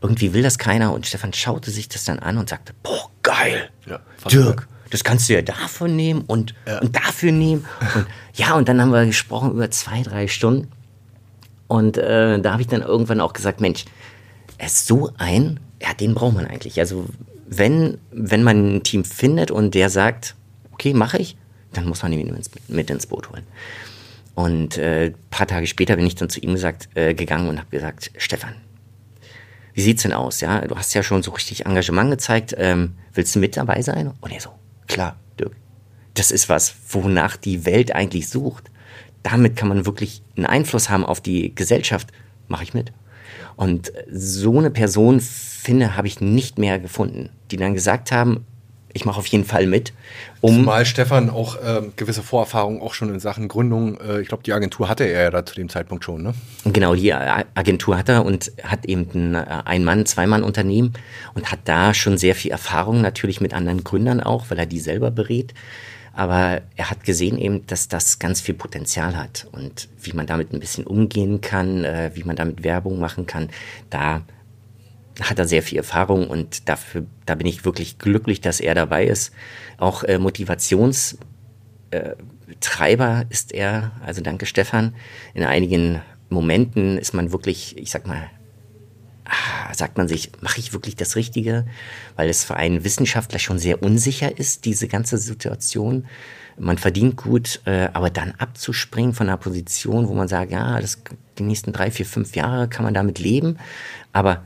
[0.00, 0.92] irgendwie will das keiner.
[0.92, 3.98] Und Stefan schaute sich das dann an und sagte, boah, geil, ja,
[4.30, 6.78] Dirk, das kannst du ja davon nehmen und, ja.
[6.78, 7.66] und dafür nehmen.
[7.96, 10.70] Und ja, und dann haben wir gesprochen über zwei, drei Stunden.
[11.66, 13.84] Und äh, da habe ich dann irgendwann auch gesagt, Mensch,
[14.66, 16.80] ist so ein, ja, den braucht man eigentlich.
[16.80, 17.06] Also
[17.46, 20.34] wenn, wenn man ein Team findet und der sagt,
[20.72, 21.36] okay, mache ich,
[21.72, 22.36] dann muss man ihn
[22.68, 23.44] mit ins Boot holen.
[24.34, 27.70] Und äh, paar Tage später bin ich dann zu ihm gesagt, äh, gegangen und habe
[27.70, 28.54] gesagt, Stefan,
[29.74, 30.40] wie sieht's denn aus?
[30.40, 32.54] Ja, du hast ja schon so richtig Engagement gezeigt.
[32.56, 34.12] Ähm, willst du mit dabei sein?
[34.20, 34.50] Und er so,
[34.86, 35.52] klar, Dirk.
[36.14, 38.70] Das ist was, wonach die Welt eigentlich sucht.
[39.22, 42.08] Damit kann man wirklich einen Einfluss haben auf die Gesellschaft.
[42.48, 42.92] Mache ich mit.
[43.58, 48.46] Und so eine Person, finde, habe ich nicht mehr gefunden, die dann gesagt haben,
[48.92, 49.92] ich mache auf jeden Fall mit.
[50.40, 54.44] Um Zumal Stefan auch äh, gewisse Vorerfahrungen auch schon in Sachen Gründung, äh, ich glaube,
[54.44, 56.34] die Agentur hatte er ja da zu dem Zeitpunkt schon, ne?
[56.64, 60.92] Genau, die Agentur hat er und hat eben ein äh, Ein-Mann-, Zwei-Mann-Unternehmen
[61.34, 64.80] und hat da schon sehr viel Erfahrung natürlich mit anderen Gründern auch, weil er die
[64.80, 65.52] selber berät.
[66.18, 70.52] Aber er hat gesehen eben, dass das ganz viel Potenzial hat und wie man damit
[70.52, 73.50] ein bisschen umgehen kann, äh, wie man damit Werbung machen kann.
[73.88, 74.22] Da
[75.20, 79.06] hat er sehr viel Erfahrung und dafür, da bin ich wirklich glücklich, dass er dabei
[79.06, 79.32] ist.
[79.76, 81.20] Auch äh, Motivationstreiber
[83.20, 84.96] äh, ist er, also danke Stefan.
[85.34, 88.28] In einigen Momenten ist man wirklich, ich sag mal,
[89.72, 91.66] sagt man sich, mache ich wirklich das Richtige?
[92.16, 96.06] Weil es für einen Wissenschaftler schon sehr unsicher ist, diese ganze Situation.
[96.58, 101.02] Man verdient gut, äh, aber dann abzuspringen von einer Position, wo man sagt, ja, das,
[101.38, 103.58] die nächsten drei, vier, fünf Jahre kann man damit leben.
[104.12, 104.44] Aber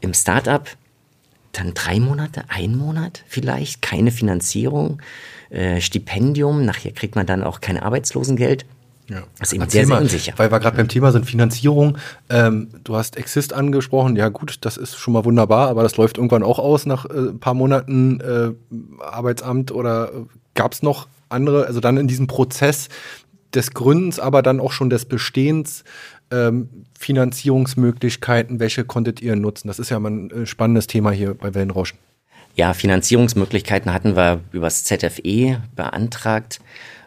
[0.00, 0.68] im Startup
[1.52, 5.00] dann drei Monate, ein Monat vielleicht, keine Finanzierung,
[5.50, 8.64] äh, Stipendium, nachher kriegt man dann auch kein Arbeitslosengeld.
[9.08, 9.22] Ja.
[9.38, 10.34] Das ist eben sehr, sehr unsicher.
[10.36, 11.96] Weil wir gerade beim Thema sind Finanzierung.
[12.28, 14.16] Ähm, du hast Exist angesprochen.
[14.16, 17.30] Ja gut, das ist schon mal wunderbar, aber das läuft irgendwann auch aus nach äh,
[17.30, 18.50] ein paar Monaten äh,
[19.02, 22.88] Arbeitsamt oder äh, gab es noch andere, also dann in diesem Prozess
[23.54, 25.84] des Gründens, aber dann auch schon des Bestehens
[26.30, 26.68] ähm,
[26.98, 29.68] Finanzierungsmöglichkeiten, welche konntet ihr nutzen?
[29.68, 31.98] Das ist ja mal ein äh, spannendes Thema hier bei Wellenrauschen.
[32.54, 36.60] Ja, Finanzierungsmöglichkeiten hatten wir übers ZFE beantragt.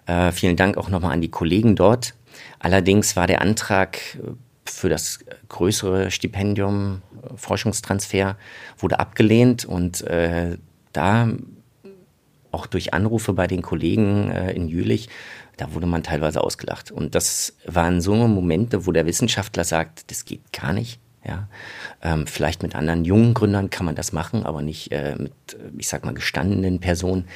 [0.06, 2.14] Äh, vielen Dank auch nochmal an die Kollegen dort.
[2.60, 4.00] Allerdings war der Antrag
[4.66, 8.38] für das größere Stipendium, äh, Forschungstransfer,
[8.78, 10.58] wurde abgelehnt und äh,
[10.94, 11.30] da
[12.52, 15.10] auch durch Anrufe bei den Kollegen äh, in Jülich,
[15.58, 16.92] da wurde man teilweise ausgelacht.
[16.92, 21.00] Und das waren so Momente, wo der Wissenschaftler sagt, das geht gar nicht.
[21.24, 21.48] Ja,
[22.02, 25.34] ähm, vielleicht mit anderen jungen Gründern kann man das machen, aber nicht äh, mit,
[25.78, 27.28] ich sag mal, gestandenen Personen.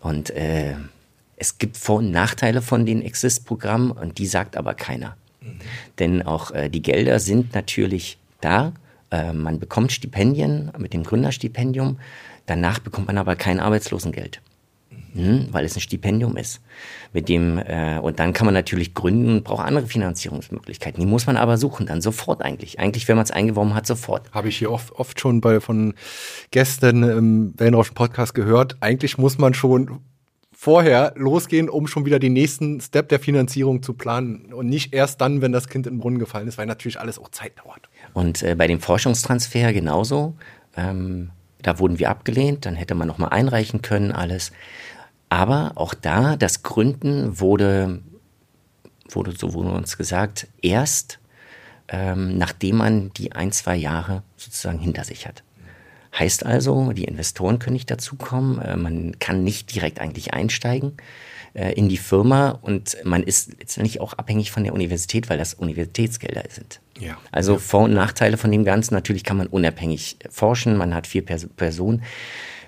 [0.00, 0.74] Und äh,
[1.40, 5.16] es gibt Vor- und Nachteile von den Exist-Programmen und die sagt aber keiner.
[5.40, 5.58] Mhm.
[5.98, 8.74] Denn auch äh, die Gelder sind natürlich da.
[9.10, 11.98] Äh, man bekommt Stipendien mit dem Gründerstipendium.
[12.44, 14.42] Danach bekommt man aber kein Arbeitslosengeld.
[15.14, 16.60] Hm, weil es ein Stipendium ist.
[17.12, 21.00] Mit dem, äh, und dann kann man natürlich gründen und braucht andere Finanzierungsmöglichkeiten.
[21.00, 22.78] Die muss man aber suchen, dann sofort eigentlich.
[22.78, 24.30] Eigentlich, wenn man es eingeworben hat, sofort.
[24.32, 25.94] Habe ich hier oft, oft schon bei, von
[26.50, 28.76] Gästen im Wellenrauschen Podcast gehört.
[28.80, 30.00] Eigentlich muss man schon
[30.62, 35.18] vorher losgehen, um schon wieder den nächsten Step der Finanzierung zu planen und nicht erst
[35.22, 37.88] dann, wenn das Kind in den Brunnen gefallen ist, weil natürlich alles auch Zeit dauert.
[38.12, 40.34] Und äh, bei dem Forschungstransfer genauso.
[40.76, 41.30] Ähm,
[41.62, 44.52] da wurden wir abgelehnt, dann hätte man noch mal einreichen können, alles.
[45.30, 48.02] Aber auch da, das Gründen wurde,
[49.08, 51.20] wurde so wurde uns gesagt, erst
[51.88, 55.42] ähm, nachdem man die ein, zwei Jahre sozusagen hinter sich hat.
[56.18, 60.92] Heißt also, die Investoren können nicht dazukommen, äh, man kann nicht direkt eigentlich einsteigen
[61.54, 65.54] äh, in die Firma und man ist letztendlich auch abhängig von der Universität, weil das
[65.54, 66.80] Universitätsgelder sind.
[66.98, 67.16] Ja.
[67.30, 71.24] Also Vor- und Nachteile von dem Ganzen, natürlich kann man unabhängig forschen, man hat vier
[71.24, 72.02] Pers Personen.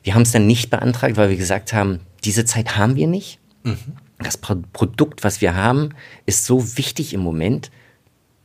[0.03, 3.39] Wir haben es dann nicht beantragt, weil wir gesagt haben, diese Zeit haben wir nicht.
[3.65, 3.77] Mhm.
[4.19, 5.91] Das Pro Produkt, was wir haben,
[6.27, 7.71] ist so wichtig im Moment,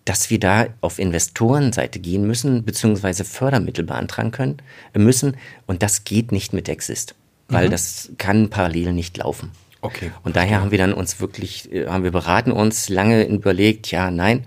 [0.07, 4.57] dass wir da auf Investorenseite gehen müssen, beziehungsweise Fördermittel beantragen können
[4.93, 5.35] äh, müssen.
[5.65, 7.13] Und das geht nicht mit Exist,
[7.49, 7.71] weil mhm.
[7.71, 9.51] das kann parallel nicht laufen.
[9.81, 10.11] Okay.
[10.23, 14.09] Und daher haben wir dann uns wirklich, äh, haben wir beraten uns, lange überlegt, ja,
[14.09, 14.39] nein.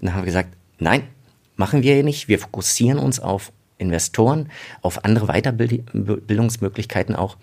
[0.00, 1.04] Und dann haben wir gesagt, nein,
[1.56, 2.28] machen wir nicht.
[2.28, 4.50] Wir fokussieren uns auf Investoren,
[4.82, 7.38] auf andere Weiterbildungsmöglichkeiten auch.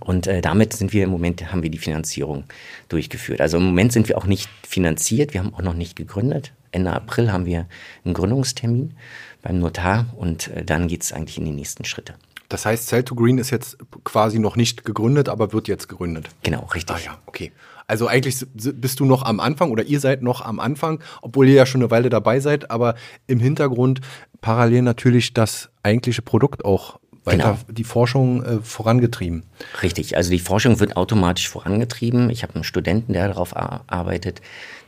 [0.00, 2.44] Und äh, damit sind wir im Moment, haben wir die Finanzierung
[2.90, 3.40] durchgeführt.
[3.40, 6.52] Also im Moment sind wir auch nicht finanziert, wir haben auch noch nicht gegründet.
[6.72, 7.66] Ende April haben wir
[8.04, 8.94] einen Gründungstermin
[9.42, 12.14] beim Notar und äh, dann geht es eigentlich in die nächsten Schritte.
[12.48, 16.28] Das heißt, Cell to Green ist jetzt quasi noch nicht gegründet, aber wird jetzt gegründet.
[16.42, 16.96] Genau, richtig.
[16.96, 17.50] Ah ja, okay.
[17.86, 21.54] Also eigentlich bist du noch am Anfang oder ihr seid noch am Anfang, obwohl ihr
[21.54, 22.94] ja schon eine Weile dabei seid, aber
[23.26, 24.00] im Hintergrund
[24.40, 27.58] parallel natürlich das eigentliche Produkt auch weiter genau.
[27.68, 29.44] die Forschung äh, vorangetrieben.
[29.82, 32.30] Richtig, also die Forschung wird automatisch vorangetrieben.
[32.30, 34.42] Ich habe einen Studenten, der darauf arbeitet,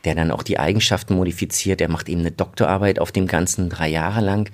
[0.05, 1.79] der dann auch die Eigenschaften modifiziert.
[1.79, 4.49] Der macht eben eine Doktorarbeit auf dem Ganzen drei Jahre lang,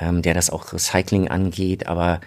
[0.00, 2.20] ähm, der das auch Recycling angeht, aber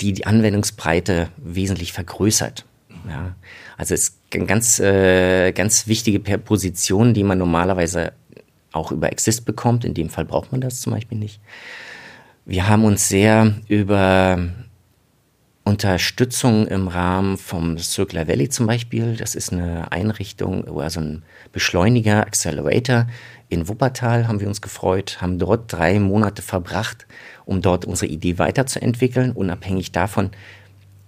[0.00, 2.64] die die Anwendungsbreite wesentlich vergrößert.
[3.08, 3.34] Ja,
[3.76, 8.12] also es ist ganz, äh, ganz wichtige Position, die man normalerweise
[8.72, 9.84] auch über Exist bekommt.
[9.84, 11.40] In dem Fall braucht man das zum Beispiel nicht.
[12.44, 14.38] Wir haben uns sehr über
[15.68, 22.26] Unterstützung im Rahmen vom Circular Valley zum Beispiel, das ist eine Einrichtung, also ein Beschleuniger,
[22.26, 23.06] Accelerator
[23.50, 27.06] in Wuppertal, haben wir uns gefreut, haben dort drei Monate verbracht,
[27.44, 30.30] um dort unsere Idee weiterzuentwickeln, unabhängig davon,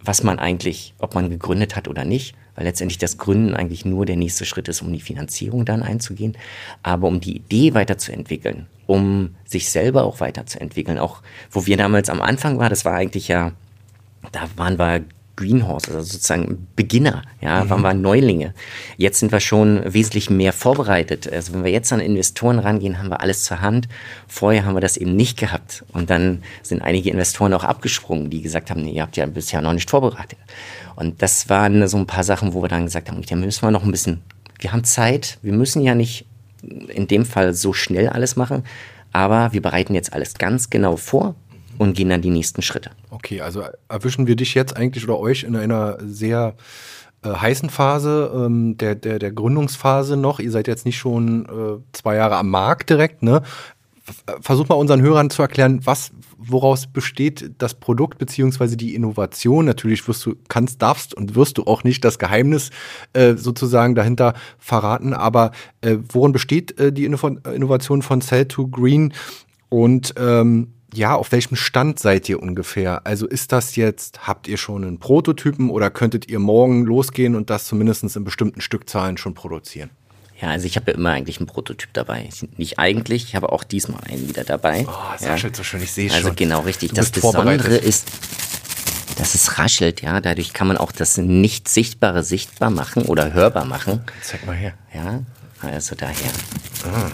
[0.02, 4.04] was man eigentlich, ob man gegründet hat oder nicht, weil letztendlich das Gründen eigentlich nur
[4.04, 6.36] der nächste Schritt ist, um die Finanzierung dann einzugehen,
[6.82, 12.20] aber um die Idee weiterzuentwickeln, um sich selber auch weiterzuentwickeln, auch wo wir damals am
[12.20, 13.52] Anfang waren, das war eigentlich ja,
[14.32, 15.04] da waren wir
[15.40, 17.70] Greenhorse, also sozusagen Beginner, ja, mhm.
[17.70, 18.52] waren wir Neulinge.
[18.98, 21.32] Jetzt sind wir schon wesentlich mehr vorbereitet.
[21.32, 23.88] Also wenn wir jetzt an Investoren rangehen, haben wir alles zur Hand.
[24.28, 25.84] Vorher haben wir das eben nicht gehabt.
[25.92, 29.62] Und dann sind einige Investoren auch abgesprungen, die gesagt haben, nee, ihr habt ja bisher
[29.62, 30.38] noch nicht vorbereitet.
[30.94, 33.70] Und das waren so ein paar Sachen, wo wir dann gesagt haben, da müssen wir
[33.70, 34.20] noch ein bisschen,
[34.58, 36.26] wir haben Zeit, wir müssen ja nicht
[36.88, 38.64] in dem Fall so schnell alles machen,
[39.12, 41.34] aber wir bereiten jetzt alles ganz genau vor
[41.80, 42.90] und gehen dann die nächsten Schritte.
[43.08, 46.54] Okay, also erwischen wir dich jetzt eigentlich oder euch in einer sehr
[47.24, 50.40] äh, heißen Phase ähm, der, der, der Gründungsphase noch.
[50.40, 53.40] Ihr seid jetzt nicht schon äh, zwei Jahre am Markt direkt, ne?
[54.42, 59.64] Versuch mal unseren Hörern zu erklären, was, woraus besteht das Produkt beziehungsweise die Innovation.
[59.64, 62.70] Natürlich wirst du, kannst, darfst und wirst du auch nicht das Geheimnis
[63.14, 67.16] äh, sozusagen dahinter verraten, aber äh, worin besteht äh, die Inno
[67.54, 69.14] Innovation von Cell to Green
[69.70, 73.06] und ähm, ja, auf welchem Stand seid ihr ungefähr?
[73.06, 77.50] Also ist das jetzt, habt ihr schon einen Prototypen oder könntet ihr morgen losgehen und
[77.50, 79.90] das zumindest in bestimmten Stückzahlen schon produzieren?
[80.40, 82.28] Ja, also ich habe ja immer eigentlich einen Prototyp dabei.
[82.56, 84.86] Nicht eigentlich, ich habe auch diesmal einen wieder dabei.
[84.88, 85.32] Oh, es ja.
[85.32, 86.30] raschelt so schön, ich sehe also schon.
[86.30, 86.92] Also genau richtig.
[86.92, 88.08] Das Besondere ist,
[89.18, 90.20] dass es raschelt, ja.
[90.20, 94.00] Dadurch kann man auch das nicht Sichtbare sichtbar machen oder hörbar machen.
[94.22, 94.72] Zeig mal her.
[94.94, 95.22] Ja,
[95.60, 96.30] also daher.
[96.84, 97.10] Ah.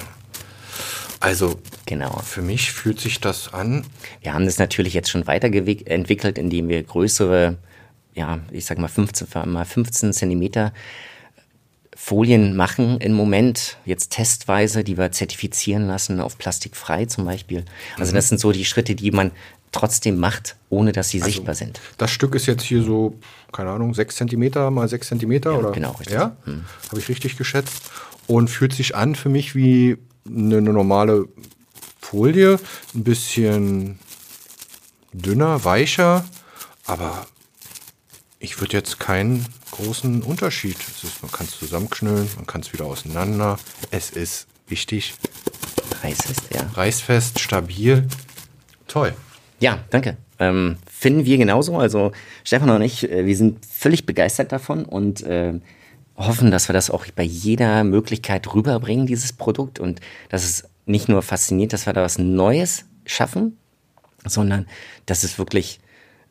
[1.26, 2.20] Also genau.
[2.24, 3.84] für mich fühlt sich das an.
[4.22, 7.56] Wir haben das natürlich jetzt schon weiterentwickelt, indem wir größere,
[8.14, 10.72] ja, ich sag mal 15 mal 15 Zentimeter
[11.96, 17.64] Folien machen im Moment, jetzt testweise, die wir zertifizieren lassen, auf plastikfrei zum Beispiel.
[17.98, 19.32] Also das sind so die Schritte, die man
[19.72, 21.80] trotzdem macht, ohne dass sie also, sichtbar sind.
[21.98, 23.18] Das Stück ist jetzt hier so,
[23.50, 25.72] keine Ahnung, 6 cm mal 6 cm ja, oder?
[25.72, 26.14] Genau, richtig.
[26.14, 26.66] Ja, hm.
[26.88, 27.90] habe ich richtig geschätzt.
[28.28, 31.28] Und fühlt sich an für mich wie eine, eine normale
[32.00, 32.58] Folie,
[32.94, 33.98] ein bisschen
[35.12, 36.24] dünner, weicher,
[36.86, 37.26] aber
[38.38, 40.76] ich würde jetzt keinen großen Unterschied.
[40.78, 43.58] Ist, man kann es zusammenknüllen, man kann es wieder auseinander.
[43.90, 45.14] Es ist wichtig.
[46.02, 46.70] Reißfest, ja.
[46.74, 48.06] Reißfest, stabil.
[48.86, 49.14] Toll.
[49.58, 50.16] Ja, danke.
[50.38, 51.78] Ähm, finden wir genauso.
[51.78, 52.12] Also
[52.44, 55.54] Stefan und ich, äh, wir sind völlig begeistert davon und äh,
[56.16, 59.78] hoffen, dass wir das auch bei jeder Möglichkeit rüberbringen, dieses Produkt.
[59.78, 63.58] Und dass es nicht nur fasziniert, dass wir da was Neues schaffen,
[64.24, 64.66] sondern
[65.06, 65.80] dass es wirklich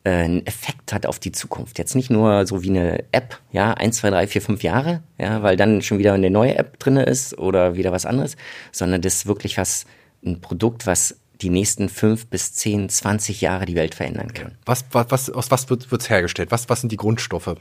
[0.04, 1.78] äh, einen Effekt hat auf die Zukunft.
[1.78, 5.44] Jetzt nicht nur so wie eine App, ja, eins, zwei, drei, vier, fünf Jahre, ja,
[5.44, 8.38] weil dann schon wieder eine neue App drin ist oder wieder was anderes,
[8.72, 9.86] sondern das ist wirklich was,
[10.26, 14.58] ein Produkt, was die nächsten fünf bis zehn, zwanzig Jahre die Welt verändern kann.
[14.66, 16.52] Was, was, aus was wird es hergestellt?
[16.52, 17.56] Was, was sind die Grundstoffe?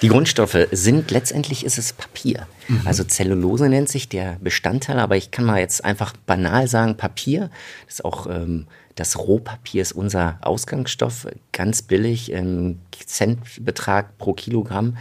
[0.00, 2.46] Die Grundstoffe sind letztendlich ist es Papier.
[2.68, 2.82] Mhm.
[2.84, 7.50] Also Zellulose nennt sich der Bestandteil, aber ich kann mal jetzt einfach banal sagen Papier.
[7.86, 14.98] Das ist auch ähm, das Rohpapier ist unser Ausgangsstoff, ganz billig, im Centbetrag pro Kilogramm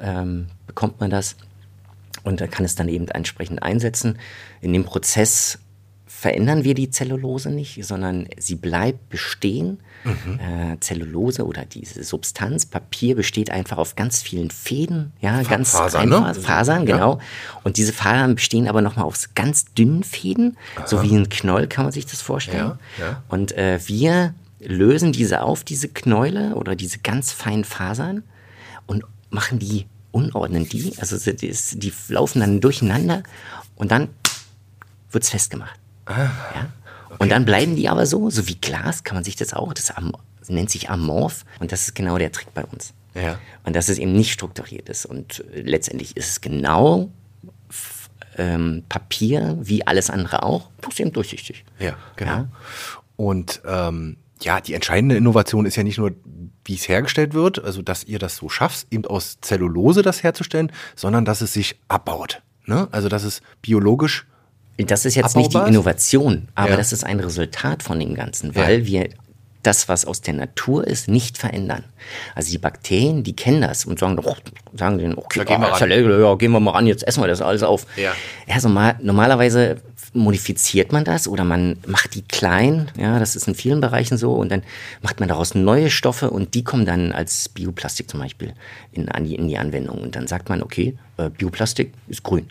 [0.00, 1.36] ähm, bekommt man das
[2.22, 4.18] und kann es dann eben entsprechend einsetzen.
[4.62, 5.58] In dem Prozess
[6.24, 9.80] verändern wir die Zellulose nicht, sondern sie bleibt bestehen.
[10.04, 10.40] Mhm.
[10.40, 15.72] Äh, Zellulose oder diese Substanz, Papier besteht einfach auf ganz vielen Fäden, ja, Fa ganz
[15.72, 16.34] Fasern, ne?
[16.34, 17.16] Fasern, genau.
[17.16, 17.20] Ja.
[17.62, 20.86] Und diese Fasern bestehen aber nochmal aus ganz dünnen Fäden, Aha.
[20.86, 22.78] so wie ein Knoll kann man sich das vorstellen.
[22.98, 23.22] Ja, ja.
[23.28, 28.22] Und äh, wir lösen diese auf, diese Knäule oder diese ganz feinen Fasern
[28.86, 33.24] und machen die, unordnen die, also die, die laufen dann durcheinander
[33.76, 34.08] und dann
[35.10, 35.83] wird es festgemacht.
[36.06, 36.68] Ah, ja?
[37.06, 37.16] Okay.
[37.18, 39.92] Und dann bleiben die aber so, so wie Glas kann man sich das auch, das
[40.48, 42.92] nennt sich amorph und das ist genau der Trick bei uns.
[43.14, 43.38] Ja.
[43.64, 47.10] Und dass es eben nicht strukturiert ist und letztendlich ist es genau
[48.36, 51.64] ähm, Papier wie alles andere auch, bloß eben durchsichtig.
[51.78, 52.32] Ja, genau.
[52.32, 52.48] Ja?
[53.16, 56.12] Und ähm, ja, die entscheidende Innovation ist ja nicht nur,
[56.64, 60.72] wie es hergestellt wird, also dass ihr das so schafft, eben aus Zellulose das herzustellen,
[60.96, 62.42] sondern dass es sich abbaut.
[62.66, 62.88] Ne?
[62.90, 64.26] Also dass es biologisch
[64.76, 66.76] das ist jetzt nicht die Innovation, aber ja.
[66.76, 68.86] das ist ein Resultat von dem Ganzen, weil ja.
[68.86, 69.08] wir
[69.62, 71.84] das, was aus der Natur ist, nicht verändern.
[72.34, 74.36] Also die Bakterien, die kennen das und sagen, oh,
[74.74, 76.20] sagen denen, okay, gehen, wir ran.
[76.20, 77.86] ja, gehen wir mal ran, jetzt essen wir das alles auf.
[77.96, 78.12] Ja.
[78.46, 79.76] ja so mal, normalerweise
[80.12, 84.34] modifiziert man das oder man macht die klein, ja, das ist in vielen Bereichen so,
[84.34, 84.62] und dann
[85.02, 88.52] macht man daraus neue Stoffe und die kommen dann als Bioplastik zum Beispiel
[88.92, 89.98] in, in die Anwendung.
[89.98, 92.48] Und dann sagt man, okay, äh, Bioplastik ist grün.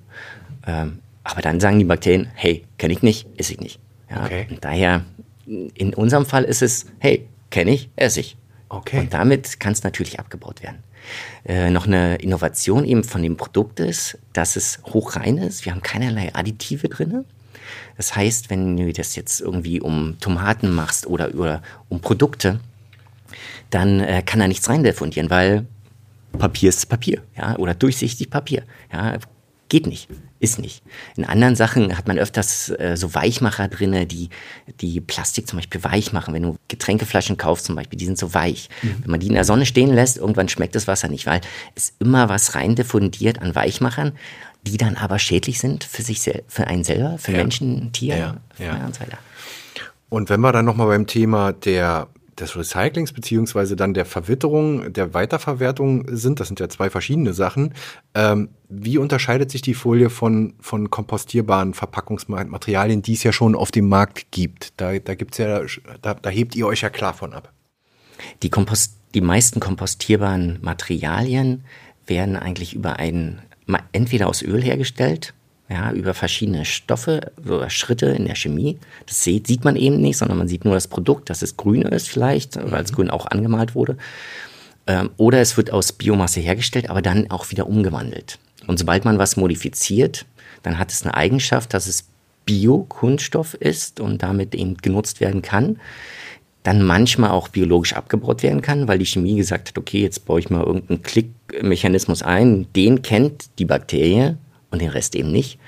[0.65, 3.80] Ähm, aber dann sagen die Bakterien, hey, kenne ich nicht, esse ich nicht.
[4.09, 4.47] Ja, okay.
[4.49, 5.05] Und daher,
[5.45, 8.38] in unserem Fall ist es, hey, kenne ich, esse ich.
[8.69, 9.01] Okay.
[9.01, 10.84] Und damit kann es natürlich abgebaut werden.
[11.45, 15.65] Äh, noch eine Innovation eben von dem Produkt ist, dass es hochrein ist.
[15.65, 17.26] Wir haben keinerlei Additive drin.
[17.97, 22.59] Das heißt, wenn du das jetzt irgendwie um Tomaten machst oder über, um Produkte,
[23.69, 25.65] dann äh, kann da nichts rein diffundieren, weil
[26.38, 28.63] Papier ist Papier, ja, oder durchsichtig Papier.
[28.91, 29.17] Ja,
[29.70, 30.07] Geht nicht,
[30.39, 30.84] ist nicht.
[31.16, 34.30] In anderen Sachen hat man öfters äh, so Weichmacher drin, die,
[34.82, 36.34] die Plastik zum Beispiel weich machen.
[36.34, 38.70] Wenn du Getränkeflaschen kaufst zum Beispiel, die sind so weich.
[38.82, 38.95] Mhm.
[39.01, 41.41] Wenn man die in der Sonne stehen lässt, irgendwann schmeckt das Wasser nicht, weil
[41.76, 44.14] es immer was rein diffundiert an Weichmachern,
[44.61, 47.38] die dann aber schädlich sind für sich für einen selber, für ja.
[47.38, 48.86] Menschen, Tiere ja, ja.
[48.86, 49.18] und so weiter.
[50.09, 52.07] Und wenn wir dann nochmal beim Thema der
[52.39, 56.39] des Recyclings beziehungsweise dann der Verwitterung, der Weiterverwertung sind.
[56.39, 57.73] Das sind ja zwei verschiedene Sachen.
[58.13, 63.71] Ähm, wie unterscheidet sich die Folie von, von kompostierbaren Verpackungsmaterialien, die es ja schon auf
[63.71, 64.73] dem Markt gibt?
[64.77, 65.61] Da, da gibt's ja,
[66.01, 67.51] da, da hebt ihr euch ja klar von ab.
[68.41, 71.65] Die, Kompost, die meisten kompostierbaren Materialien
[72.05, 73.41] werden eigentlich über einen,
[73.91, 75.34] entweder aus Öl hergestellt
[75.74, 78.78] ja, über verschiedene Stoffe oder Schritte in der Chemie.
[79.07, 81.82] Das sieht, sieht man eben nicht, sondern man sieht nur das Produkt, dass es grün
[81.82, 82.71] ist vielleicht, mhm.
[82.71, 83.97] weil es grün auch angemalt wurde.
[84.86, 88.38] Ähm, oder es wird aus Biomasse hergestellt, aber dann auch wieder umgewandelt.
[88.67, 90.26] Und sobald man was modifiziert,
[90.61, 92.05] dann hat es eine Eigenschaft, dass es
[92.45, 95.80] Biokunststoff ist und damit eben genutzt werden kann.
[96.61, 100.39] Dann manchmal auch biologisch abgebaut werden kann, weil die Chemie gesagt hat, okay, jetzt baue
[100.39, 104.38] ich mal irgendeinen Klickmechanismus ein, den kennt die Bakterie
[104.74, 105.59] und den Rest eben nicht.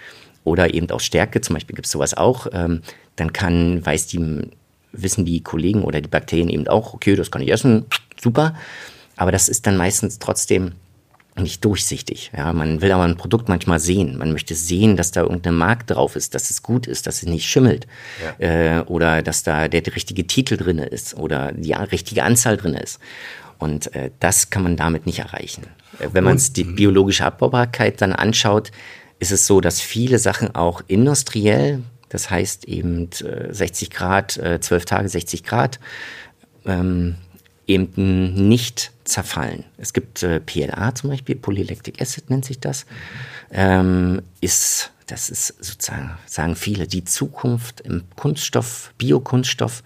[0.44, 2.82] oder eben auch Stärke, zum Beispiel gibt es sowas auch, ähm,
[3.16, 4.48] dann kann, weiß die,
[4.92, 7.86] wissen die Kollegen oder die Bakterien eben auch, okay, das kann ich essen,
[8.22, 8.54] super.
[9.16, 10.74] Aber das ist dann meistens trotzdem
[11.38, 12.32] nicht durchsichtig.
[12.36, 14.18] Ja, man will aber ein Produkt manchmal sehen.
[14.18, 17.28] Man möchte sehen, dass da irgendeine Mark drauf ist, dass es gut ist, dass es
[17.28, 17.88] nicht schimmelt.
[18.40, 18.80] Ja.
[18.80, 22.76] Äh, oder dass da der, der richtige Titel drin ist oder die richtige Anzahl drin
[22.76, 23.00] ist.
[23.58, 25.64] Und äh, das kann man damit nicht erreichen.
[26.00, 26.76] Äh, wenn man die mhm.
[26.76, 28.72] biologische Abbaubarkeit dann anschaut,
[29.20, 34.72] ist es so, dass viele Sachen auch industriell, das heißt eben 60 äh, Grad, 12
[34.72, 35.80] äh, Tage 60 Grad,
[36.66, 37.16] ähm,
[37.68, 39.64] eben nicht zerfallen.
[39.78, 42.86] Es gibt äh, PLA zum Beispiel, Polylactic Acid nennt sich das,
[43.52, 49.84] ähm, ist, das ist sozusagen, sagen viele, die Zukunft im Kunststoff, Biokunststoff,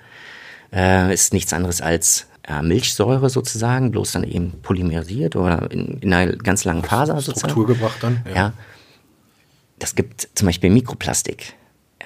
[0.74, 6.14] äh, ist nichts anderes als äh, Milchsäure sozusagen, bloß dann eben polymerisiert oder in, in
[6.14, 7.52] einer ganz langen Phase sozusagen.
[7.52, 8.22] Struktur gebracht dann.
[8.28, 8.36] Ja.
[8.36, 8.54] ja.
[9.78, 11.54] Das gibt zum Beispiel Mikroplastik.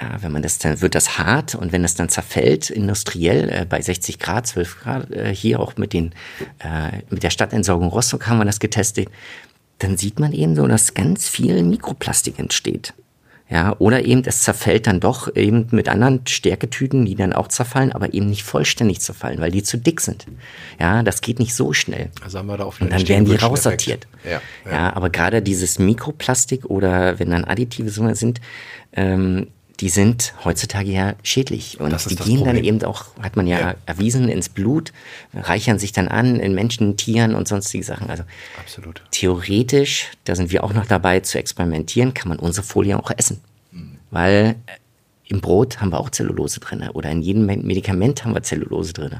[0.01, 3.65] Ja, wenn man das dann wird das hart und wenn das dann zerfällt industriell äh,
[3.65, 6.13] bei 60 Grad, 12 Grad, äh, hier auch mit den
[6.59, 9.09] äh, mit der Stadtentsorgung Rostock haben wir das getestet,
[9.77, 12.93] dann sieht man eben so, dass ganz viel Mikroplastik entsteht.
[13.49, 17.91] Ja, oder eben es zerfällt dann doch eben mit anderen Stärketüten, die dann auch zerfallen,
[17.91, 20.25] aber eben nicht vollständig zerfallen, weil die zu dick sind.
[20.79, 22.09] Ja, das geht nicht so schnell.
[22.23, 24.07] Also haben wir da auch Und dann werden die raussortiert.
[24.23, 24.71] Ja, ja.
[24.71, 28.41] ja, aber gerade dieses Mikroplastik oder wenn dann Additive sind,
[28.93, 29.47] ähm,
[29.79, 31.79] die sind heutzutage ja schädlich.
[31.79, 32.43] Und die gehen Problem.
[32.43, 34.93] dann eben auch, hat man ja, ja, erwiesen, ins Blut,
[35.33, 38.09] reichern sich dann an in Menschen, Tieren und sonstige Sachen.
[38.09, 38.23] Also
[38.59, 39.01] Absolut.
[39.11, 43.41] theoretisch, da sind wir auch noch dabei zu experimentieren, kann man unsere Folie auch essen.
[43.71, 43.97] Mhm.
[44.11, 44.71] Weil äh,
[45.27, 49.19] im Brot haben wir auch Zellulose drin oder in jedem Medikament haben wir Zellulose drin.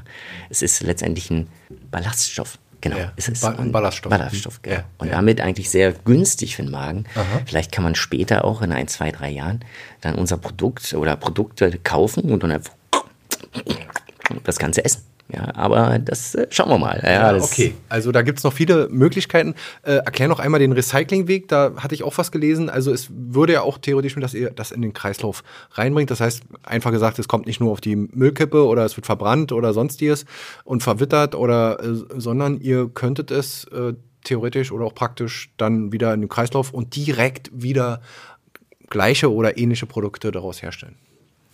[0.50, 1.48] Es ist letztendlich ein
[1.90, 2.58] Ballaststoff.
[2.84, 3.12] Genau, ja.
[3.16, 4.10] es ist ba ein Ballaststoff.
[4.10, 4.76] Ballaststoff genau.
[4.76, 4.84] ja.
[4.98, 5.14] Und ja.
[5.14, 7.06] damit eigentlich sehr günstig für den Magen.
[7.14, 7.40] Aha.
[7.46, 9.60] Vielleicht kann man später auch in ein, zwei, drei Jahren
[10.02, 12.74] dann unser Produkt oder Produkte kaufen und dann einfach
[14.44, 15.02] das Ganze essen.
[15.32, 17.00] Ja, aber das äh, schauen wir mal.
[17.02, 19.54] Ja, ja okay, also da gibt es noch viele Möglichkeiten.
[19.82, 22.68] Äh, erklär noch einmal den Recyclingweg, da hatte ich auch was gelesen.
[22.68, 26.10] Also es würde ja auch theoretisch, dass ihr das in den Kreislauf reinbringt.
[26.10, 29.50] Das heißt, einfach gesagt, es kommt nicht nur auf die Müllkippe oder es wird verbrannt
[29.52, 30.26] oder sonstiges
[30.64, 33.94] und verwittert oder, äh, sondern ihr könntet es äh,
[34.24, 38.02] theoretisch oder auch praktisch dann wieder in den Kreislauf und direkt wieder
[38.90, 40.96] gleiche oder ähnliche Produkte daraus herstellen.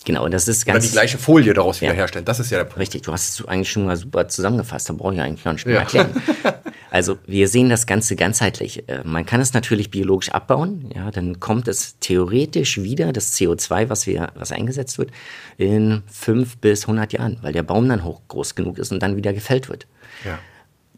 [0.05, 0.77] Genau, das ist ganz.
[0.77, 1.89] Oder die gleiche Folie daraus ja.
[1.89, 2.25] wiederherstellen.
[2.25, 2.79] Das ist ja der Punkt.
[2.79, 4.89] Richtig, du hast es eigentlich schon mal super zusammengefasst.
[4.89, 5.81] Da brauche ich eigentlich gar nicht mehr ja.
[5.83, 6.11] erklären.
[6.91, 8.89] also, wir sehen das Ganze ganzheitlich.
[8.89, 10.91] Äh, man kann es natürlich biologisch abbauen.
[10.95, 15.11] Ja, dann kommt es theoretisch wieder, das CO2, was, wir, was eingesetzt wird,
[15.59, 19.17] in fünf bis 100 Jahren, weil der Baum dann hoch groß genug ist und dann
[19.17, 19.87] wieder gefällt wird.
[20.25, 20.39] Ja.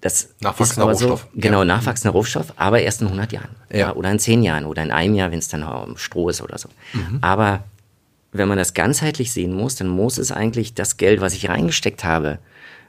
[0.01, 1.29] Das nachwachsender Rohstoff.
[1.33, 1.65] So, genau, ja.
[1.65, 3.51] nachwachsender Rohstoff, aber erst in 100 Jahren.
[3.71, 3.79] Ja.
[3.79, 3.93] ja.
[3.95, 5.65] Oder in 10 Jahren oder in einem Jahr, wenn es dann
[5.97, 6.69] Stroh ist oder so.
[6.93, 7.19] Mhm.
[7.21, 7.63] Aber
[8.33, 12.03] wenn man das ganzheitlich sehen muss, dann muss es eigentlich das Geld, was ich reingesteckt
[12.03, 12.39] habe,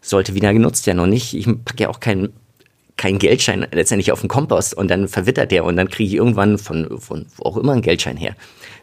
[0.02, 2.34] sollte wieder genutzt werden und nicht, ich packe ja auch keinen
[2.96, 6.60] kein Geldschein letztendlich auf den Kompost und dann verwittert der und dann kriege ich irgendwann
[6.60, 8.36] von, von wo auch immer einen Geldschein her.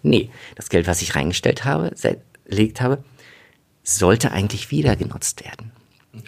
[0.03, 1.93] Nee, das Geld, was ich reingestellt habe,
[2.47, 3.05] legt habe,
[3.85, 5.71] sollte eigentlich wieder genutzt werden.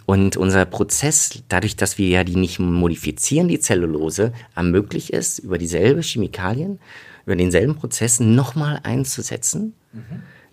[0.07, 5.59] Und unser Prozess, dadurch, dass wir ja die nicht modifizieren, die Zellulose, ermöglicht es, über
[5.59, 6.78] dieselbe Chemikalien,
[7.26, 9.74] über denselben Prozess nochmal einzusetzen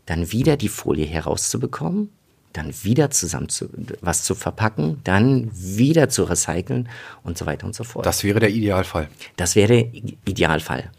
[0.06, 2.10] dann wieder die Folie herauszubekommen,
[2.54, 3.70] dann wieder zusammen zu,
[4.02, 6.90] was zu verpacken, dann wieder zu recyceln
[7.24, 8.06] und so weiter und so fort.
[8.06, 9.08] Das wäre der Idealfall.
[9.38, 9.94] Das wäre der
[10.26, 10.90] Idealfall.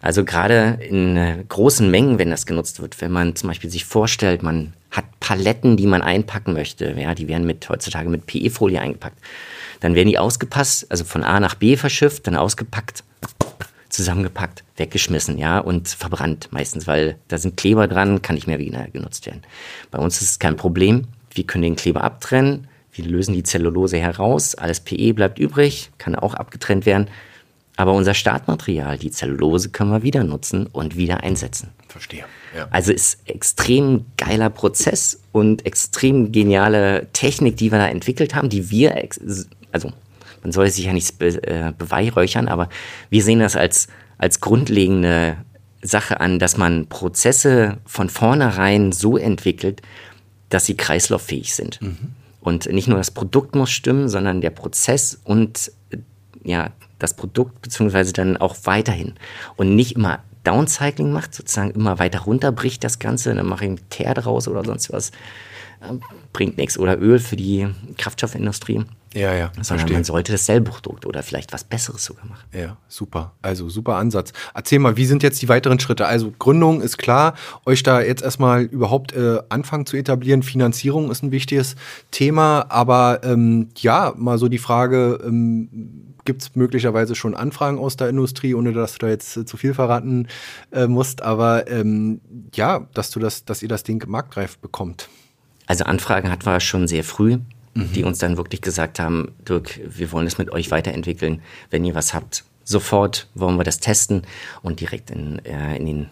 [0.00, 3.86] Also gerade in äh, großen Mengen, wenn das genutzt wird, wenn man zum Beispiel sich
[3.86, 8.80] vorstellt, man hat Paletten, die man einpacken möchte, ja, die werden mit heutzutage mit PE-Folie
[8.80, 9.18] eingepackt,
[9.80, 13.02] dann werden die ausgepasst, also von A nach B verschifft, dann ausgepackt,
[13.94, 18.86] zusammengepackt, weggeschmissen, ja, und verbrannt meistens, weil da sind Kleber dran, kann nicht mehr wieder
[18.92, 19.42] genutzt werden.
[19.90, 21.06] Bei uns ist es kein Problem.
[21.32, 26.14] Wir können den Kleber abtrennen, wir lösen die Zellulose heraus, alles PE bleibt übrig, kann
[26.14, 27.08] auch abgetrennt werden.
[27.76, 31.70] Aber unser Startmaterial, die Zellulose, können wir wieder nutzen und wieder einsetzen.
[31.88, 32.24] Verstehe.
[32.56, 32.68] Ja.
[32.70, 38.70] Also ist extrem geiler Prozess und extrem geniale Technik, die wir da entwickelt haben, die
[38.70, 38.96] wir,
[39.72, 39.92] also
[40.44, 42.68] man soll sich ja nicht be, äh, beweihräuchern, aber
[43.10, 43.88] wir sehen das als,
[44.18, 45.38] als grundlegende
[45.82, 49.82] Sache an, dass man Prozesse von vornherein so entwickelt,
[50.50, 51.80] dass sie kreislauffähig sind.
[51.82, 52.12] Mhm.
[52.40, 55.96] Und nicht nur das Produkt muss stimmen, sondern der Prozess und äh,
[56.44, 59.14] ja, das Produkt beziehungsweise dann auch weiterhin.
[59.56, 63.88] Und nicht immer Downcycling macht, sozusagen immer weiter runterbricht das Ganze, dann mache ich einen
[63.88, 65.10] Teer draus oder sonst was.
[65.80, 65.94] Äh,
[66.34, 66.78] bringt nichts.
[66.78, 68.84] Oder Öl für die Kraftstoffindustrie.
[69.14, 69.52] Ja, ja.
[69.54, 69.94] Sondern verstehe.
[69.94, 72.44] man sollte dasselbe Produkt oder vielleicht was Besseres sogar machen.
[72.52, 73.32] Ja, super.
[73.42, 74.32] Also super Ansatz.
[74.54, 76.06] Erzähl mal, wie sind jetzt die weiteren Schritte?
[76.06, 77.34] Also Gründung ist klar,
[77.64, 80.42] euch da jetzt erstmal überhaupt äh, anfangen zu etablieren.
[80.42, 81.76] Finanzierung ist ein wichtiges
[82.10, 87.96] Thema, aber ähm, ja, mal so die Frage, ähm, gibt es möglicherweise schon Anfragen aus
[87.96, 90.28] der Industrie, ohne dass du da jetzt äh, zu viel verraten
[90.72, 92.20] äh, musst, aber ähm,
[92.54, 95.08] ja, dass du das, dass ihr das Ding marktreif bekommt.
[95.66, 97.38] Also Anfragen hatten wir schon sehr früh,
[97.74, 101.42] die uns dann wirklich gesagt haben, Dirk, wir wollen es mit euch weiterentwickeln.
[101.70, 104.22] Wenn ihr was habt, sofort wollen wir das testen
[104.62, 106.06] und direkt in, äh, in den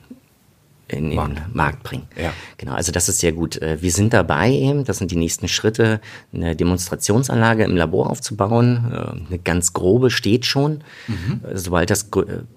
[0.88, 1.54] in den Markt.
[1.54, 2.06] Markt, bringen.
[2.20, 2.32] Ja.
[2.58, 3.56] Genau, also das ist sehr gut.
[3.62, 6.00] Äh, Wir sind dabei eben, das sind die nächsten Schritte,
[6.34, 8.92] eine Demonstrationsanlage im Labor aufzubauen.
[8.92, 10.82] Äh, Eine ganz grobe steht schon.
[11.08, 12.10] Äh, Sobald das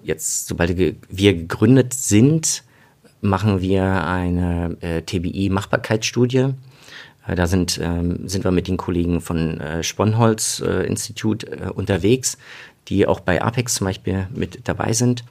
[0.04, 2.64] jetzt, sobald wir gegründet sind,
[3.22, 6.54] machen wir eine TBI-Machbarkeitsstudie.
[7.28, 12.38] Äh, Da sind, ähm, sind wir mit den Kollegen von äh, Sponnholz-Institut äh, unterwegs,
[12.88, 15.24] die auch bei Apex zum Beispiel mit dabei sind.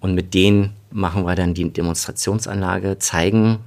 [0.00, 3.58] Und mit denen machen wir dann die Demonstrationsanlage, zeigen,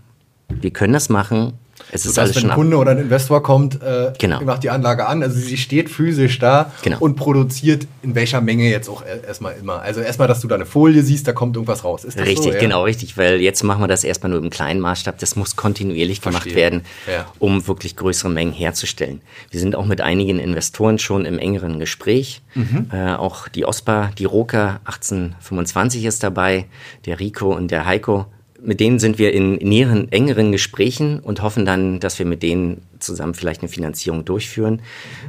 [0.49, 1.53] wir können das machen.
[1.91, 2.55] Es ist Dass, alles wenn ein.
[2.55, 4.41] Kunde oder ein Investor kommt, äh, Genau.
[4.43, 6.97] macht die Anlage an, also sie steht physisch da Genau.
[6.99, 9.81] und produziert in welcher Menge jetzt auch erstmal immer.
[9.81, 12.03] Also erstmal, dass du da eine Folie siehst, da kommt irgendwas raus.
[12.03, 12.59] Ist das Richtig, so, ja?
[12.59, 15.17] genau, richtig, weil jetzt machen wir das erstmal nur im kleinen Maßstab.
[15.19, 16.55] Das muss kontinuierlich gemacht Verstehe.
[16.61, 16.81] werden,
[17.11, 17.25] Ja.
[17.39, 19.21] um wirklich größere Mengen herzustellen.
[19.51, 22.41] Wir sind auch mit einigen Investoren schon im engeren Gespräch.
[22.55, 22.89] Mhm.
[22.91, 26.65] Äh, auch die OSPA, die Roka 1825 ist dabei,
[27.05, 28.25] der Rico und der Heiko.
[28.59, 32.81] Mit denen sind wir in näheren, engeren Gesprächen und hoffen dann, dass wir mit denen
[32.99, 34.81] zusammen vielleicht eine Finanzierung durchführen.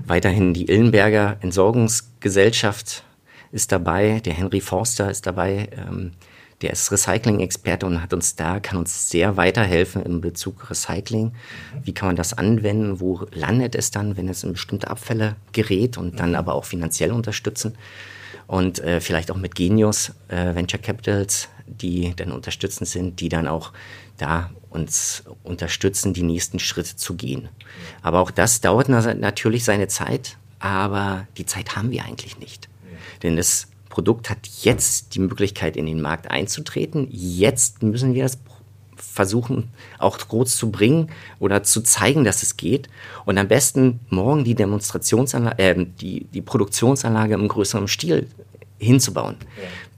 [0.07, 3.05] Weiterhin die Illenberger Entsorgungsgesellschaft
[3.53, 6.12] ist dabei, der Henry Forster ist dabei, ähm,
[6.61, 11.33] der ist Recycling-Experte und hat uns da, kann uns sehr weiterhelfen in Bezug Recycling.
[11.85, 13.01] Wie kann man das anwenden?
[13.01, 17.12] Wo landet es dann, wenn es in bestimmte Abfälle gerät und dann aber auch finanziell
[17.12, 17.76] unterstützen?
[18.49, 23.47] Und äh, vielleicht auch mit Genius äh, Venture Capitals, die dann unterstützend sind, die dann
[23.47, 23.73] auch
[24.16, 27.49] da uns unterstützen, die nächsten Schritte zu gehen.
[28.03, 32.69] Aber auch das dauert na- natürlich seine Zeit, aber die Zeit haben wir eigentlich nicht.
[33.23, 37.09] Denn das Produkt hat jetzt die Möglichkeit, in den Markt einzutreten.
[37.11, 38.39] Jetzt müssen wir es
[38.97, 42.89] versuchen, auch groß zu bringen oder zu zeigen, dass es geht.
[43.25, 48.29] Und am besten morgen die Demonstrationsanlage, äh, die, die Produktionsanlage im größeren Stil
[48.79, 49.37] hinzubauen.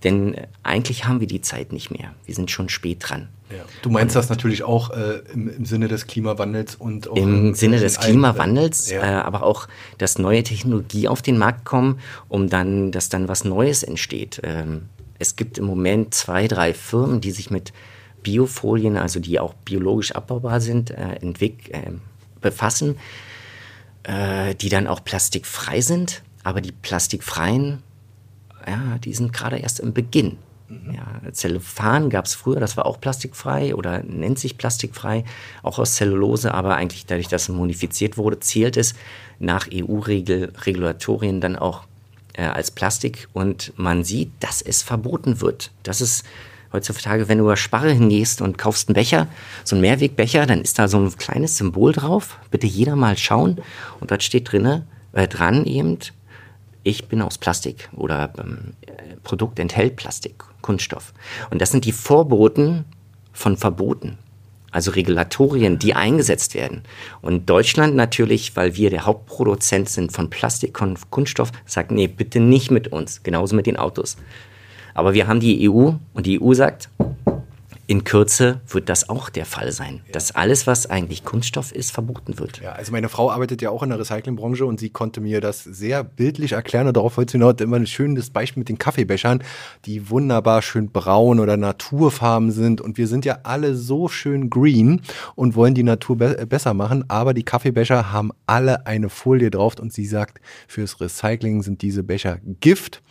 [0.05, 2.15] Denn äh, eigentlich haben wir die Zeit nicht mehr.
[2.27, 3.29] Wir sind schon spät dran.
[3.51, 3.65] Ja.
[3.83, 7.81] Du meinst das natürlich auch äh, im, im Sinne des Klimawandels und auch Im Sinne
[7.81, 9.03] des Klimawandels, Ja.
[9.03, 9.67] äh, aber auch,
[9.99, 11.99] dass neue Technologie auf den Markt kommen,
[12.29, 14.41] um dann, dass dann was Neues entsteht.
[14.45, 14.89] Ähm,
[15.19, 17.73] es gibt im Moment zwei, drei Firmen, die sich mit
[18.23, 21.91] Biofolien, also die auch biologisch abbaubar sind, äh, entwick äh,
[22.41, 22.99] befassen,
[24.05, 26.23] äh, die dann auch plastikfrei sind.
[26.43, 27.83] Aber die plastikfreien,
[28.71, 30.39] ja, die sind gerade erst im Beginn.
[30.93, 35.25] Ja, Zellophan gab es früher, das war auch plastikfrei oder nennt sich plastikfrei,
[35.65, 38.95] auch aus Zellulose, aber eigentlich dadurch, dass es modifiziert wurde, zählt es
[39.41, 41.83] nach EU-Regulatorien dann auch
[42.35, 45.73] äh, als Plastik und man sieht, dass es verboten wird.
[45.83, 46.25] Das ist
[46.73, 49.27] heutzutage, wenn du über Sparre hingehst und kaufst einen Becher,
[49.65, 52.39] so einen Mehrwegbecher, dann ist da so ein kleines Symbol drauf.
[52.53, 53.61] Bitte jeder mal schauen
[53.99, 55.99] und dort steht drinne, äh, dran eben,
[56.83, 61.13] ich bin aus Plastik oder ähm, äh, Produkt enthält Plastik, Kunststoff.
[61.51, 62.85] Und das sind die Vorboten
[63.33, 64.19] von Verboten.
[64.73, 66.83] Also Regulatorien, die eingesetzt werden.
[67.23, 72.39] Und Deutschland natürlich, weil wir der Hauptproduzent sind von Plastik und Kunststoff, sagt, nee, bitte
[72.39, 73.25] nicht mit uns.
[73.25, 74.17] Genauso mit den Autos.
[74.95, 76.89] Aber wir haben die EU und die EU sagt,
[77.91, 82.39] in Kürze wird das auch der Fall sein, dass alles, was eigentlich Kunststoff ist, verboten
[82.39, 82.61] wird.
[82.61, 85.65] Ja, also meine Frau arbeitet ja auch in der Recyclingbranche und sie konnte mir das
[85.65, 89.43] sehr bildlich erklären und darauf wollte sie noch immer ein schönes Beispiel mit den Kaffeebechern,
[89.87, 92.81] die wunderbar schön braun oder naturfarben sind.
[92.81, 95.03] Und wir sind ja alle so schön green
[95.35, 99.51] und wollen die Natur be äh, besser machen, aber die Kaffeebecher haben alle eine Folie
[99.51, 103.03] drauf und sie sagt, fürs Recycling sind diese Becher Gift,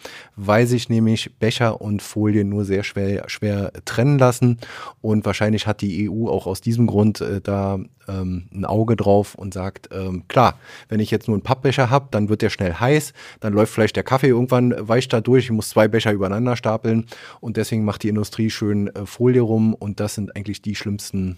[0.42, 4.58] weil sich nämlich Becher und Folie nur sehr schwer, schwer trennen lassen
[5.02, 9.36] und wahrscheinlich hat die EU auch aus diesem Grund äh, da ähm, ein Auge drauf
[9.36, 12.74] und sagt, ähm, klar, wenn ich jetzt nur einen Pappbecher habe, dann wird der schnell
[12.74, 13.12] heiß,
[13.42, 17.06] dann läuft vielleicht der Kaffee irgendwann weicht da durch, ich muss zwei Becher übereinander stapeln
[17.42, 21.38] und deswegen macht die Industrie schön äh, Folie rum und das sind eigentlich die schlimmsten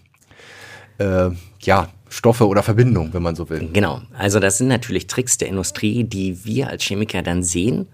[0.99, 1.32] äh,
[1.62, 3.70] ja, Stoffe oder Verbindungen, wenn man so will.
[3.74, 4.02] Genau.
[4.16, 7.88] Also das sind natürlich Tricks der Industrie, die wir als Chemiker dann sehen.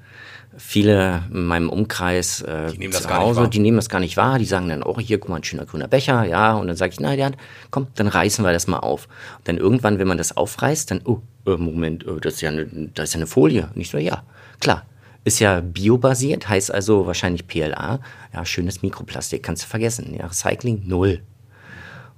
[0.60, 3.47] Viele in meinem Umkreis äh, Die nehmen das zu gar nicht Hause, wahr.
[3.47, 4.39] die nehmen das gar nicht wahr.
[4.39, 6.55] Die sagen dann, oh, hier, guck mal, ein schöner grüner Becher, ja.
[6.55, 7.30] Und dann sage ich, na ja,
[7.70, 9.08] komm, dann reißen wir das mal auf.
[9.38, 12.49] Und dann irgendwann, wenn man das aufreißt, dann, oh, äh, Moment, äh, das, ist ja
[12.49, 13.70] eine, das ist ja eine Folie.
[13.76, 14.24] Nicht so, ja,
[14.60, 14.86] klar.
[15.24, 17.99] Ist ja biobasiert, heißt also wahrscheinlich PLA.
[18.34, 20.16] Ja, schönes Mikroplastik, kannst du vergessen.
[20.18, 21.22] Ja, Recycling, null.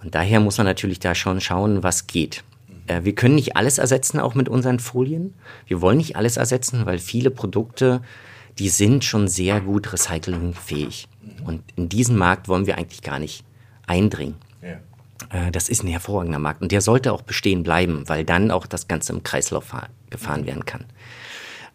[0.01, 2.43] Und daher muss man natürlich da schon schauen, was geht.
[2.87, 5.33] Äh, wir können nicht alles ersetzen, auch mit unseren Folien.
[5.67, 8.01] Wir wollen nicht alles ersetzen, weil viele Produkte,
[8.59, 11.07] die sind schon sehr gut recyclingfähig.
[11.45, 13.45] Und in diesen Markt wollen wir eigentlich gar nicht
[13.87, 14.35] eindringen.
[14.61, 15.47] Ja.
[15.47, 18.67] Äh, das ist ein hervorragender Markt und der sollte auch bestehen bleiben, weil dann auch
[18.67, 19.73] das Ganze im Kreislauf
[20.09, 20.85] gefahren werden kann.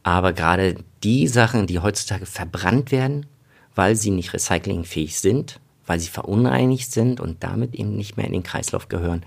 [0.03, 3.27] Aber gerade die Sachen, die heutzutage verbrannt werden,
[3.75, 8.33] weil sie nicht recyclingfähig sind, weil sie verunreinigt sind und damit eben nicht mehr in
[8.33, 9.25] den Kreislauf gehören,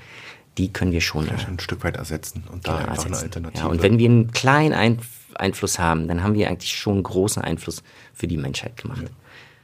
[0.58, 3.16] die können wir schon ein Stück weit ersetzen und da genau, einfach ersetzen.
[3.16, 3.64] eine Alternative.
[3.64, 7.84] Ja, und wenn wir einen kleinen Einfluss haben, dann haben wir eigentlich schon großen Einfluss
[8.14, 9.04] für die Menschheit gemacht.
[9.04, 9.10] Ja.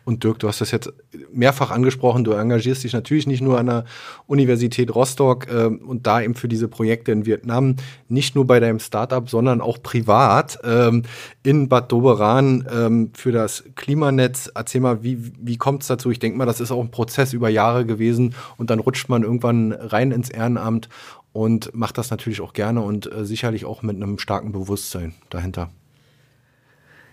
[0.06, 0.92] Und Dirk, du hast das jetzt
[1.32, 2.26] mehrfach angesprochen.
[2.26, 3.86] Du engagierst dich natürlich nicht nur an der
[4.28, 7.78] Universität Rostock äh, und da eben für diese Projekte in Vietnam,
[8.10, 11.04] nicht nur bei deinem Startup, sondern auch privat ähm,
[11.44, 14.52] in Bad Doberan ähm, für das Klimanetz.
[14.54, 16.12] Erzähl mal, wie, wie kommt es dazu?
[16.12, 19.24] Ich denke mal, das ist auch ein Prozess über Jahre gewesen und dann rutscht man
[19.24, 20.90] irgendwann rein ins Ehrenamt
[21.34, 25.70] und macht das natürlich auch gerne und äh, sicherlich auch mit einem starken Bewusstsein dahinter.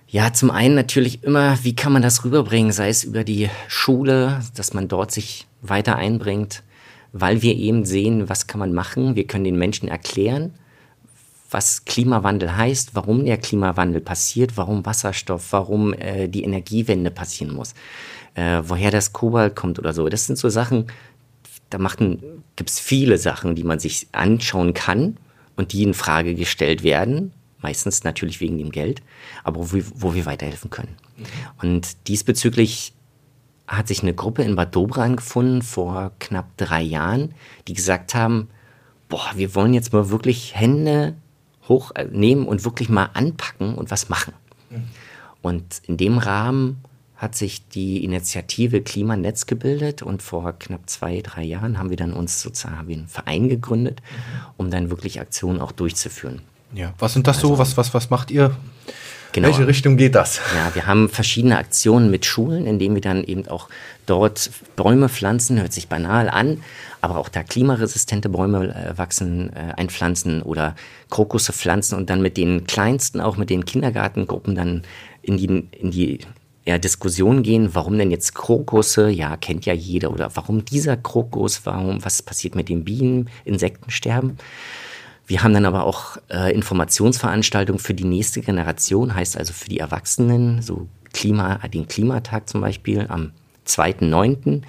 [0.07, 4.41] Ja, zum einen natürlich immer, wie kann man das rüberbringen, sei es über die Schule,
[4.55, 6.63] dass man dort sich weiter einbringt,
[7.13, 9.15] weil wir eben sehen, was kann man machen.
[9.15, 10.53] Wir können den Menschen erklären,
[11.51, 17.75] was Klimawandel heißt, warum der Klimawandel passiert, warum Wasserstoff, warum äh, die Energiewende passieren muss,
[18.35, 20.09] äh, woher das Kobalt kommt oder so.
[20.09, 20.87] Das sind so Sachen,
[21.71, 21.79] da
[22.57, 25.17] gibt es viele Sachen, die man sich anschauen kann
[25.57, 27.33] und die in Frage gestellt werden
[27.63, 29.03] meistens natürlich wegen dem Geld,
[29.45, 30.97] aber wo wir, wo wir weiterhelfen können.
[31.17, 31.25] Mhm.
[31.63, 32.95] Und diesbezüglich
[33.67, 37.35] hat sich eine Gruppe in Bad Dobran gefunden vor knapp drei Jahren,
[37.69, 38.49] die gesagt haben,
[39.09, 41.15] boah, wir wollen jetzt mal wirklich Hände
[41.69, 44.35] hochnehmen und wirklich mal anpacken und was machen.
[44.71, 44.89] Mhm.
[45.43, 46.83] Und in dem Rahmen
[47.21, 52.15] hat sich die Initiative Klimanetz gebildet und vor knapp zwei, drei Jahren haben wir dann
[52.15, 54.47] uns sozusagen einen Verein gegründet, mhm.
[54.57, 56.41] um dann wirklich Aktionen auch durchzuführen.
[56.73, 57.59] Ja, was sind das also, so?
[57.59, 58.57] Was, was, was macht ihr?
[59.33, 59.49] Genau.
[59.49, 60.41] Welche Richtung geht das?
[60.57, 63.69] Ja, wir haben verschiedene Aktionen mit Schulen, in denen wir dann eben auch
[64.07, 66.63] dort Bäume pflanzen, hört sich banal an,
[67.03, 70.75] aber auch da klimaresistente Bäume äh, wachsen, äh, einpflanzen oder
[71.11, 74.83] Krokusse pflanzen und dann mit den Kleinsten, auch mit den Kindergartengruppen dann
[75.23, 76.21] in die, in die
[76.71, 81.67] ja, Diskussion gehen, warum denn jetzt Krokusse, ja, kennt ja jeder, oder warum dieser Krokus,
[81.67, 84.39] warum, was passiert mit den Bienen, Insektensterben.
[85.27, 89.79] Wir haben dann aber auch äh, Informationsveranstaltungen für die nächste Generation, heißt also für die
[89.79, 93.33] Erwachsenen, so Klima, den Klimatag zum Beispiel am
[93.67, 94.63] 2.9.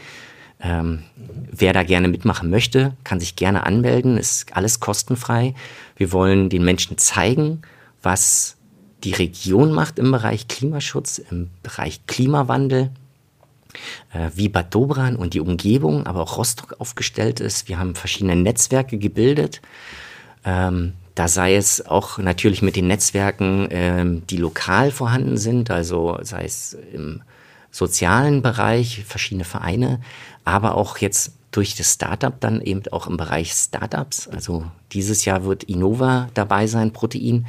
[0.59, 1.03] Ähm,
[1.51, 5.53] wer da gerne mitmachen möchte, kann sich gerne anmelden, ist alles kostenfrei.
[5.95, 7.61] Wir wollen den Menschen zeigen,
[8.01, 8.57] was
[9.03, 12.91] die Region macht im Bereich Klimaschutz, im Bereich Klimawandel,
[14.13, 17.67] äh, wie Bad Dobran und die Umgebung, aber auch Rostock aufgestellt ist.
[17.67, 19.61] Wir haben verschiedene Netzwerke gebildet
[20.43, 26.17] ähm, da sei es auch natürlich mit den Netzwerken, ähm, die lokal vorhanden sind, also
[26.21, 27.21] sei es im
[27.69, 30.01] sozialen Bereich, verschiedene Vereine,
[30.45, 34.27] aber auch jetzt durch das Startup dann eben auch im Bereich Startups.
[34.29, 37.45] Also dieses Jahr wird Innova dabei sein, Protein,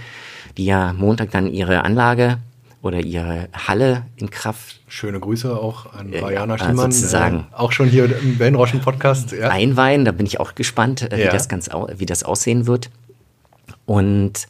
[0.57, 2.39] die ja Montag dann ihre Anlage
[2.83, 4.81] oder ihre Halle in Kraft.
[4.89, 6.91] Schöne Grüße auch an Mariana äh, Schiemann.
[6.91, 7.47] Sozusagen.
[7.53, 9.31] Äh, auch schon hier im Wellenrauschen Podcast.
[9.33, 9.51] Ja.
[9.51, 12.91] Einweihen, da bin ich auch gespannt, äh, wie, das ganz, wie das aussehen wird.
[13.87, 14.49] Und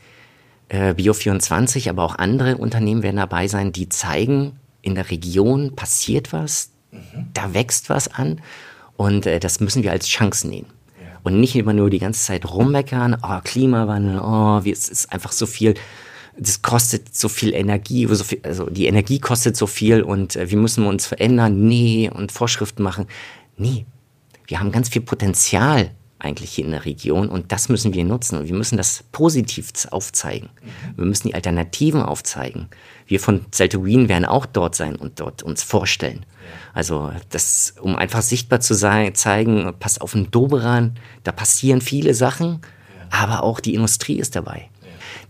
[0.70, 6.32] äh, Bio24, aber auch andere Unternehmen werden dabei sein, die zeigen, in der Region passiert
[6.32, 7.28] was, mhm.
[7.34, 8.40] da wächst was an
[8.96, 10.68] und äh, das müssen wir als Chance nehmen.
[11.24, 15.46] Und nicht immer nur die ganze Zeit rummeckern, oh, Klimawandel, oh, es ist einfach so
[15.46, 15.74] viel
[16.36, 20.50] das kostet so viel Energie, so viel, also die Energie kostet so viel und äh,
[20.50, 23.06] wir müssen uns verändern, nee, und Vorschriften machen.
[23.56, 23.84] Nee,
[24.46, 28.38] wir haben ganz viel Potenzial eigentlich hier in der Region und das müssen wir nutzen
[28.38, 30.48] und wir müssen das positiv aufzeigen.
[30.62, 30.96] Mhm.
[30.96, 32.68] Wir müssen die Alternativen aufzeigen.
[33.06, 36.24] Wir von Celtuin werden auch dort sein und dort uns vorstellen.
[36.74, 42.14] Also das, um einfach sichtbar zu sein, zeigen, passt auf den Doberan, da passieren viele
[42.14, 42.60] Sachen,
[43.10, 44.68] aber auch die Industrie ist dabei.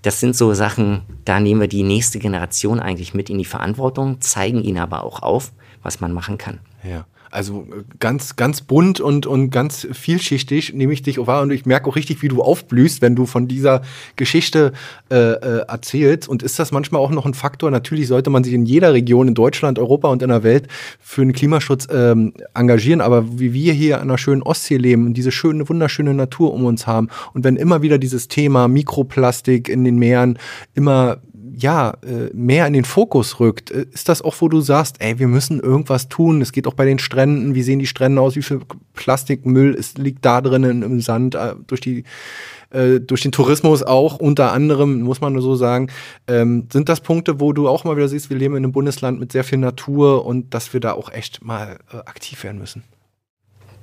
[0.03, 4.20] Das sind so Sachen, da nehmen wir die nächste Generation eigentlich mit in die Verantwortung,
[4.20, 6.61] zeigen ihnen aber auch auf, was man machen kann.
[6.82, 7.07] Ja.
[7.33, 11.66] Also äh, ganz, ganz bunt und, und ganz vielschichtig nehme ich dich wahr und ich
[11.66, 13.83] merke auch richtig, wie du aufblühst, wenn du von dieser
[14.16, 14.72] Geschichte
[15.11, 16.28] äh, äh, erzählst.
[16.28, 17.70] Und ist das manchmal auch noch ein Faktor?
[17.70, 20.68] Natürlich sollte man sich in jeder Region in Deutschland, Europa und in der Welt
[21.01, 25.14] für den Klimaschutz ähm, engagieren, aber wie wir hier an einer schönen Ostsee leben und
[25.14, 29.85] diese schöne, wunderschöne Natur um uns haben und wenn immer wieder dieses Thema Mikroplastik in
[29.85, 30.39] den Meeren
[30.74, 31.18] immer
[31.57, 33.70] ja, äh, mehr in den Fokus rückt.
[33.70, 36.40] Äh, ist das auch, wo du sagst, ey, wir müssen irgendwas tun?
[36.40, 37.55] Es geht auch bei den Stränden.
[37.55, 38.36] Wie sehen die Strände aus?
[38.36, 38.61] Wie viel
[38.94, 42.05] Plastikmüll ist, liegt da drinnen im Sand äh, durch die
[42.74, 45.90] durch den Tourismus auch unter anderem, muss man nur so sagen.
[46.26, 49.20] Ähm, sind das Punkte, wo du auch mal wieder siehst, wir leben in einem Bundesland
[49.20, 52.82] mit sehr viel Natur und dass wir da auch echt mal äh, aktiv werden müssen?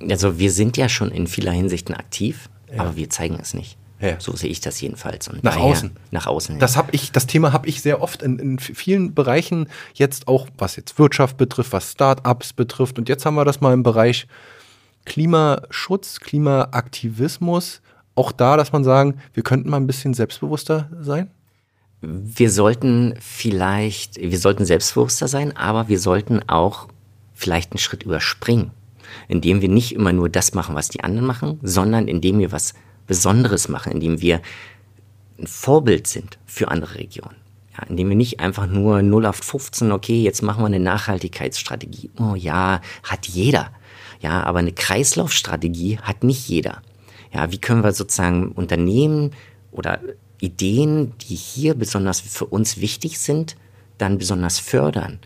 [0.08, 2.80] Also wir sind ja schon in vieler Hinsichten aktiv, ja.
[2.80, 3.78] aber wir zeigen es nicht.
[4.00, 4.18] Ja.
[4.18, 5.28] So sehe ich das jedenfalls.
[5.28, 5.90] Und nach außen.
[6.10, 6.54] Nach außen.
[6.54, 6.60] Ja.
[6.60, 10.48] Das habe ich, das Thema habe ich sehr oft in, in, vielen Bereichen jetzt auch,
[10.56, 12.98] was jetzt Wirtschaft betrifft, was Startups betrifft.
[12.98, 14.26] Und jetzt haben wir das mal im Bereich
[15.04, 17.82] Klimaschutz, Klimaaktivismus.
[18.14, 21.30] Auch da, dass man sagen, wir könnten mal ein bisschen selbstbewusster sein.
[22.00, 26.88] Wir sollten vielleicht, wir sollten selbstbewusster sein, aber wir sollten auch
[27.34, 28.70] vielleicht einen Schritt überspringen,
[29.28, 32.72] indem wir nicht immer nur das machen, was die anderen machen, sondern indem wir was
[33.10, 34.40] Besonderes machen, indem wir
[35.36, 37.34] ein Vorbild sind für andere Regionen.
[37.76, 42.10] Ja, indem wir nicht einfach nur 0 auf 15, okay, jetzt machen wir eine Nachhaltigkeitsstrategie.
[42.20, 43.72] Oh ja, hat jeder.
[44.20, 46.82] Ja, aber eine Kreislaufstrategie hat nicht jeder.
[47.34, 49.32] Ja, wie können wir sozusagen Unternehmen
[49.72, 49.98] oder
[50.40, 53.56] Ideen, die hier besonders für uns wichtig sind,
[53.98, 55.18] dann besonders fördern?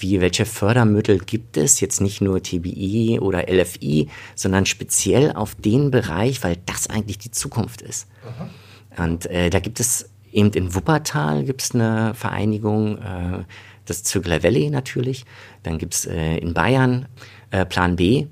[0.00, 5.90] Wie, welche Fördermittel gibt es, jetzt nicht nur TBI oder LFI, sondern speziell auf den
[5.90, 8.08] Bereich, weil das eigentlich die Zukunft ist.
[8.26, 9.04] Aha.
[9.04, 13.44] Und äh, da gibt es eben in Wuppertal gibt es eine Vereinigung, äh,
[13.86, 15.24] das Zögler Valley natürlich,
[15.62, 17.06] dann gibt es äh, in Bayern
[17.50, 18.26] äh, Plan B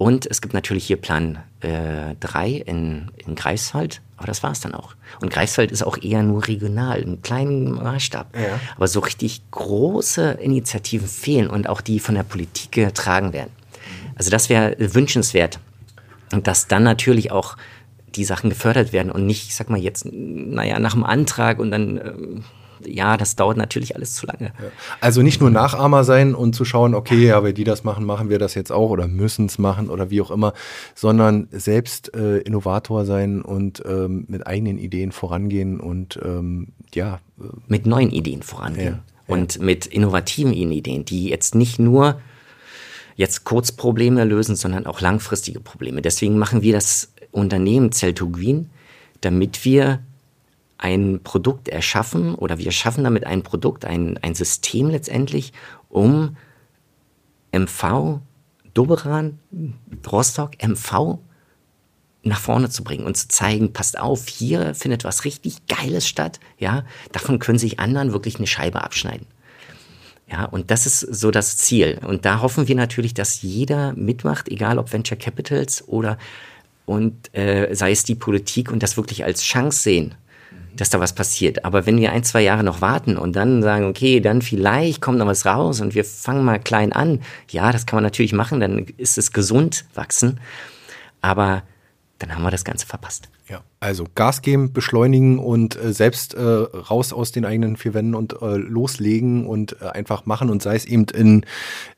[0.00, 4.60] und es gibt natürlich hier Plan äh, 3 in, in Greifswald, aber das war es
[4.60, 4.94] dann auch.
[5.20, 8.34] Und Greifswald ist auch eher nur regional, im kleinen Maßstab.
[8.34, 8.58] Ja.
[8.76, 13.50] Aber so richtig große Initiativen fehlen und auch die von der Politik getragen werden.
[14.14, 15.60] Also das wäre wünschenswert.
[16.32, 17.58] Und dass dann natürlich auch
[18.14, 21.72] die Sachen gefördert werden und nicht, ich sag mal jetzt, naja, nach dem Antrag und
[21.72, 22.44] dann ähm,
[22.86, 24.52] ja, das dauert natürlich alles zu lange.
[25.00, 28.28] Also nicht nur Nachahmer sein und zu schauen, okay, ja, wenn die das machen, machen
[28.30, 30.52] wir das jetzt auch oder müssen es machen oder wie auch immer,
[30.94, 37.20] sondern selbst äh, Innovator sein und ähm, mit eigenen Ideen vorangehen und ähm, ja.
[37.40, 39.00] Äh, mit neuen Ideen vorangehen.
[39.28, 39.62] Ja, und ja.
[39.62, 42.20] mit innovativen Ideen, die jetzt nicht nur
[43.16, 46.02] jetzt Kurzprobleme lösen, sondern auch langfristige Probleme.
[46.02, 48.70] Deswegen machen wir das Unternehmen Cell2 Green,
[49.20, 50.00] damit wir
[50.80, 55.52] ein Produkt erschaffen oder wir schaffen damit ein Produkt, ein, ein System letztendlich,
[55.90, 56.36] um
[57.52, 58.20] MV,
[58.72, 59.38] Doberan,
[60.10, 61.18] Rostock, MV
[62.22, 66.40] nach vorne zu bringen und zu zeigen, passt auf, hier findet was richtig Geiles statt,
[66.58, 69.26] ja, davon können sich anderen wirklich eine Scheibe abschneiden.
[70.30, 71.98] Ja, und das ist so das Ziel.
[72.06, 76.18] Und da hoffen wir natürlich, dass jeder mitmacht, egal ob Venture Capitals oder
[76.86, 80.14] und äh, sei es die Politik und das wirklich als Chance sehen
[80.76, 81.64] dass da was passiert.
[81.64, 85.18] Aber wenn wir ein, zwei Jahre noch warten und dann sagen, okay, dann vielleicht kommt
[85.18, 87.20] noch was raus und wir fangen mal klein an,
[87.50, 90.40] ja, das kann man natürlich machen, dann ist es gesund wachsen.
[91.20, 91.62] Aber
[92.18, 93.28] dann haben wir das Ganze verpasst.
[93.50, 98.14] Ja, also Gas geben, beschleunigen und äh, selbst äh, raus aus den eigenen vier Wänden
[98.14, 101.44] und äh, loslegen und äh, einfach machen und sei es eben in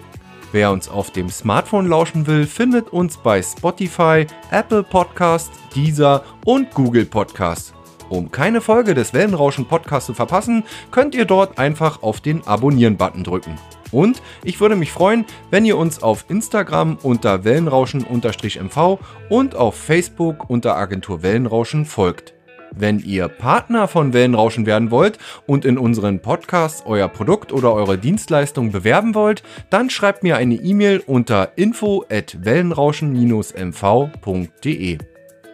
[0.54, 6.74] Wer uns auf dem Smartphone lauschen will, findet uns bei Spotify, Apple Podcasts, Deezer und
[6.74, 7.74] Google Podcasts.
[8.08, 13.26] Um keine Folge des Wellenrauschen Podcasts zu verpassen, könnt ihr dort einfach auf den Abonnieren-Button
[13.26, 13.58] drücken.
[13.92, 20.50] Und ich würde mich freuen, wenn ihr uns auf Instagram unter Wellenrauschen-MV und auf Facebook
[20.50, 22.34] unter Agentur Wellenrauschen folgt.
[22.78, 27.98] Wenn ihr Partner von Wellenrauschen werden wollt und in unseren Podcasts euer Produkt oder eure
[27.98, 34.98] Dienstleistung bewerben wollt, dann schreibt mir eine E-Mail unter info at wellenrauschen-mv.de.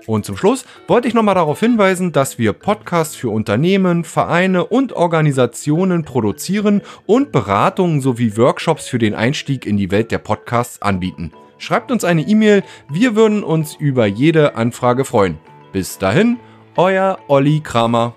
[0.07, 4.93] Und zum Schluss wollte ich nochmal darauf hinweisen, dass wir Podcasts für Unternehmen, Vereine und
[4.93, 11.31] Organisationen produzieren und Beratungen sowie Workshops für den Einstieg in die Welt der Podcasts anbieten.
[11.57, 15.37] Schreibt uns eine E-Mail, wir würden uns über jede Anfrage freuen.
[15.71, 16.37] Bis dahin,
[16.75, 18.15] euer Olli Kramer.